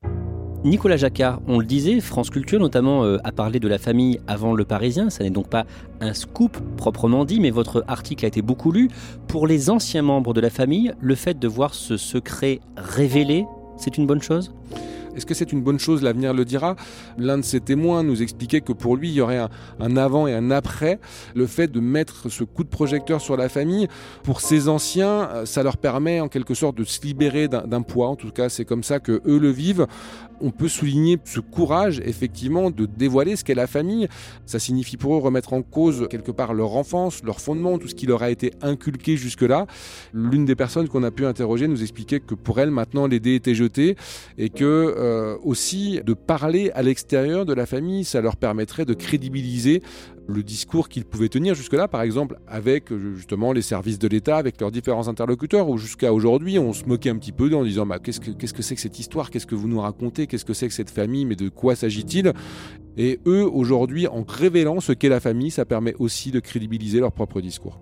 Nicolas 0.62 0.98
Jacquard, 0.98 1.40
on 1.48 1.58
le 1.58 1.64
disait, 1.64 2.00
France 2.00 2.28
Culture 2.28 2.60
notamment 2.60 3.02
euh, 3.04 3.16
a 3.24 3.32
parlé 3.32 3.60
de 3.60 3.68
la 3.68 3.78
famille 3.78 4.20
avant 4.26 4.52
le 4.52 4.66
Parisien, 4.66 5.08
ça 5.08 5.24
n'est 5.24 5.30
donc 5.30 5.48
pas 5.48 5.64
un 6.02 6.12
scoop 6.12 6.58
proprement 6.76 7.24
dit, 7.24 7.40
mais 7.40 7.48
votre 7.48 7.82
article 7.88 8.26
a 8.26 8.28
été 8.28 8.42
beaucoup 8.42 8.70
lu. 8.70 8.90
Pour 9.26 9.46
les 9.46 9.70
anciens 9.70 10.02
membres 10.02 10.34
de 10.34 10.40
la 10.40 10.50
famille, 10.50 10.92
le 11.00 11.14
fait 11.14 11.38
de 11.38 11.48
voir 11.48 11.72
ce 11.72 11.96
secret 11.96 12.60
révélé, 12.76 13.46
c'est 13.78 13.96
une 13.96 14.06
bonne 14.06 14.20
chose? 14.20 14.52
Est-ce 15.16 15.26
que 15.26 15.34
c'est 15.34 15.52
une 15.52 15.62
bonne 15.62 15.78
chose 15.78 16.02
L'avenir 16.02 16.34
le 16.34 16.44
dira? 16.44 16.76
L'un 17.18 17.38
de 17.38 17.42
ses 17.42 17.60
témoins 17.60 18.02
nous 18.02 18.22
expliquait 18.22 18.60
que 18.60 18.72
pour 18.72 18.96
lui, 18.96 19.08
il 19.08 19.14
y 19.14 19.20
aurait 19.20 19.40
un, 19.80 19.96
avant 19.96 20.26
et 20.26 20.34
un 20.34 20.50
après. 20.50 20.98
Le 21.34 21.46
fait 21.46 21.68
de 21.68 21.80
mettre 21.80 22.30
ce 22.30 22.44
coup 22.44 22.64
de 22.64 22.68
projecteur 22.68 23.20
sur 23.20 23.36
la 23.36 23.48
famille, 23.48 23.88
pour 24.22 24.40
ces 24.40 24.68
anciens, 24.68 25.28
euh, 25.30 25.46
ça 25.46 25.62
leur 25.62 25.76
permet 25.76 26.20
en 26.20 26.28
quelque 26.28 26.54
sorte 26.54 26.76
de 26.76 26.84
se 26.84 27.02
libérer 27.02 27.48
d'un 27.48 27.82
poids. 27.82 28.08
En 28.08 28.16
tout 28.16 28.30
cas, 28.30 28.48
c'est 28.48 28.64
comme 28.64 28.82
ça 28.82 29.00
que 29.00 29.20
eux 29.26 29.38
le 29.38 29.50
vivent. 29.50 29.86
On 30.42 30.50
peut 30.50 30.68
souligner 30.68 31.18
ce 31.24 31.40
courage, 31.40 32.00
effectivement, 32.04 32.70
de 32.70 32.86
dévoiler 32.86 33.36
ce 33.36 33.44
qu'est 33.44 33.54
la 33.54 33.66
famille. 33.66 34.08
Ça 34.46 34.58
signifie 34.58 34.96
pour 34.96 35.14
eux 35.14 35.18
remettre 35.18 35.52
en 35.52 35.60
cause 35.60 36.06
quelque 36.08 36.30
part 36.30 36.54
leur 36.54 36.76
enfance, 36.76 37.22
leur 37.24 37.40
fondement, 37.40 37.78
tout 37.78 37.88
ce 37.88 37.94
qui 37.94 38.06
leur 38.06 38.22
a 38.22 38.30
été 38.30 38.52
inculqué 38.62 39.18
jusque-là. 39.18 39.66
L'une 40.14 40.46
des 40.46 40.56
personnes 40.56 40.88
qu'on 40.88 41.02
a 41.02 41.10
pu 41.10 41.26
interroger 41.26 41.68
nous 41.68 41.82
expliquait 41.82 42.20
que 42.20 42.34
pour 42.34 42.58
elle, 42.58 42.70
maintenant, 42.70 43.06
les 43.06 43.20
dés 43.20 43.34
étaient 43.34 43.54
jetés 43.54 43.96
et 44.38 44.48
que 44.48 44.64
euh, 45.00 45.36
aussi 45.42 46.00
de 46.04 46.14
parler 46.14 46.70
à 46.74 46.82
l'extérieur 46.82 47.46
de 47.46 47.54
la 47.54 47.66
famille, 47.66 48.04
ça 48.04 48.20
leur 48.20 48.36
permettrait 48.36 48.84
de 48.84 48.94
crédibiliser 48.94 49.82
le 50.28 50.42
discours 50.42 50.88
qu'ils 50.88 51.06
pouvaient 51.06 51.28
tenir. 51.28 51.54
Jusque-là, 51.54 51.88
par 51.88 52.02
exemple 52.02 52.38
avec 52.46 52.92
euh, 52.92 53.14
justement 53.16 53.52
les 53.52 53.62
services 53.62 53.98
de 53.98 54.06
l'État, 54.08 54.36
avec 54.36 54.60
leurs 54.60 54.70
différents 54.70 55.08
interlocuteurs, 55.08 55.68
où 55.68 55.78
jusqu'à 55.78 56.12
aujourd'hui 56.12 56.58
on 56.58 56.72
se 56.72 56.84
moquait 56.84 57.10
un 57.10 57.16
petit 57.16 57.32
peu 57.32 57.48
d'eux 57.48 57.56
en 57.56 57.64
disant 57.64 57.86
bah, 57.86 57.98
qu'est-ce 57.98 58.20
que 58.20 58.26
c'est 58.26 58.46
-ce 58.46 58.52
que, 58.52 58.74
que 58.74 58.80
cette 58.80 58.98
histoire, 58.98 59.30
qu'est-ce 59.30 59.46
que 59.46 59.54
vous 59.54 59.68
nous 59.68 59.80
racontez, 59.80 60.26
qu'est-ce 60.26 60.44
que 60.44 60.52
c'est 60.54 60.68
que 60.68 60.74
cette 60.74 60.90
famille, 60.90 61.24
mais 61.24 61.36
de 61.36 61.48
quoi 61.48 61.74
s'agit-il? 61.74 62.32
Et 62.96 63.20
eux 63.26 63.48
aujourd'hui, 63.50 64.06
en 64.06 64.22
révélant 64.22 64.80
ce 64.80 64.92
qu'est 64.92 65.08
la 65.08 65.20
famille, 65.20 65.50
ça 65.50 65.64
permet 65.64 65.94
aussi 65.98 66.30
de 66.30 66.40
crédibiliser 66.40 67.00
leur 67.00 67.12
propre 67.12 67.40
discours. 67.40 67.80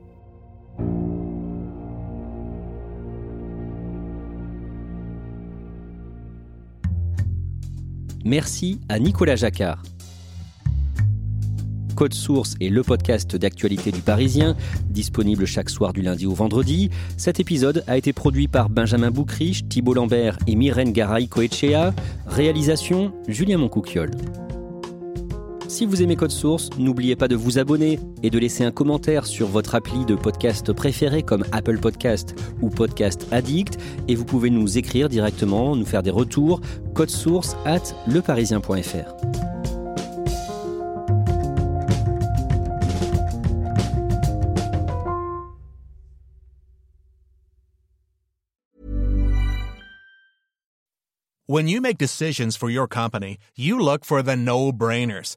Merci 8.28 8.78
à 8.90 8.98
Nicolas 8.98 9.36
Jacquard. 9.36 9.82
Code 11.96 12.12
Source 12.12 12.56
est 12.60 12.68
le 12.68 12.82
podcast 12.82 13.34
d'actualité 13.36 13.90
du 13.90 14.02
Parisien, 14.02 14.54
disponible 14.90 15.46
chaque 15.46 15.70
soir 15.70 15.94
du 15.94 16.02
lundi 16.02 16.26
au 16.26 16.34
vendredi. 16.34 16.90
Cet 17.16 17.40
épisode 17.40 17.84
a 17.86 17.96
été 17.96 18.12
produit 18.12 18.46
par 18.46 18.68
Benjamin 18.68 19.10
Boucriche, 19.10 19.66
Thibault 19.70 19.94
Lambert 19.94 20.36
et 20.46 20.56
Myrène 20.56 20.92
Garay-Coetchea. 20.92 21.94
Réalisation 22.26 23.14
Julien 23.28 23.56
Moncouquiole. 23.56 24.10
Si 25.78 25.86
vous 25.86 26.02
aimez 26.02 26.16
Code 26.16 26.32
Source, 26.32 26.70
n'oubliez 26.76 27.14
pas 27.14 27.28
de 27.28 27.36
vous 27.36 27.60
abonner 27.60 28.00
et 28.24 28.30
de 28.30 28.38
laisser 28.40 28.64
un 28.64 28.72
commentaire 28.72 29.26
sur 29.26 29.46
votre 29.46 29.76
appli 29.76 30.04
de 30.04 30.16
podcast 30.16 30.72
préféré 30.72 31.22
comme 31.22 31.44
Apple 31.52 31.78
Podcast 31.78 32.34
ou 32.60 32.68
Podcast 32.68 33.28
Addict. 33.30 33.78
Et 34.08 34.16
vous 34.16 34.24
pouvez 34.24 34.50
nous 34.50 34.76
écrire 34.76 35.08
directement, 35.08 35.76
nous 35.76 35.86
faire 35.86 36.02
des 36.02 36.10
retours. 36.10 36.60
Code 36.94 37.10
Source 37.10 37.56
at 37.64 37.94
leparisien.fr. 38.08 39.14
When 51.46 51.68
you 51.68 51.80
make 51.80 51.98
decisions 51.98 52.56
for 52.56 52.68
your 52.68 52.88
company, 52.88 53.38
you 53.56 53.78
look 53.78 54.04
for 54.04 54.24
the 54.24 54.34
no-brainers. 54.34 55.36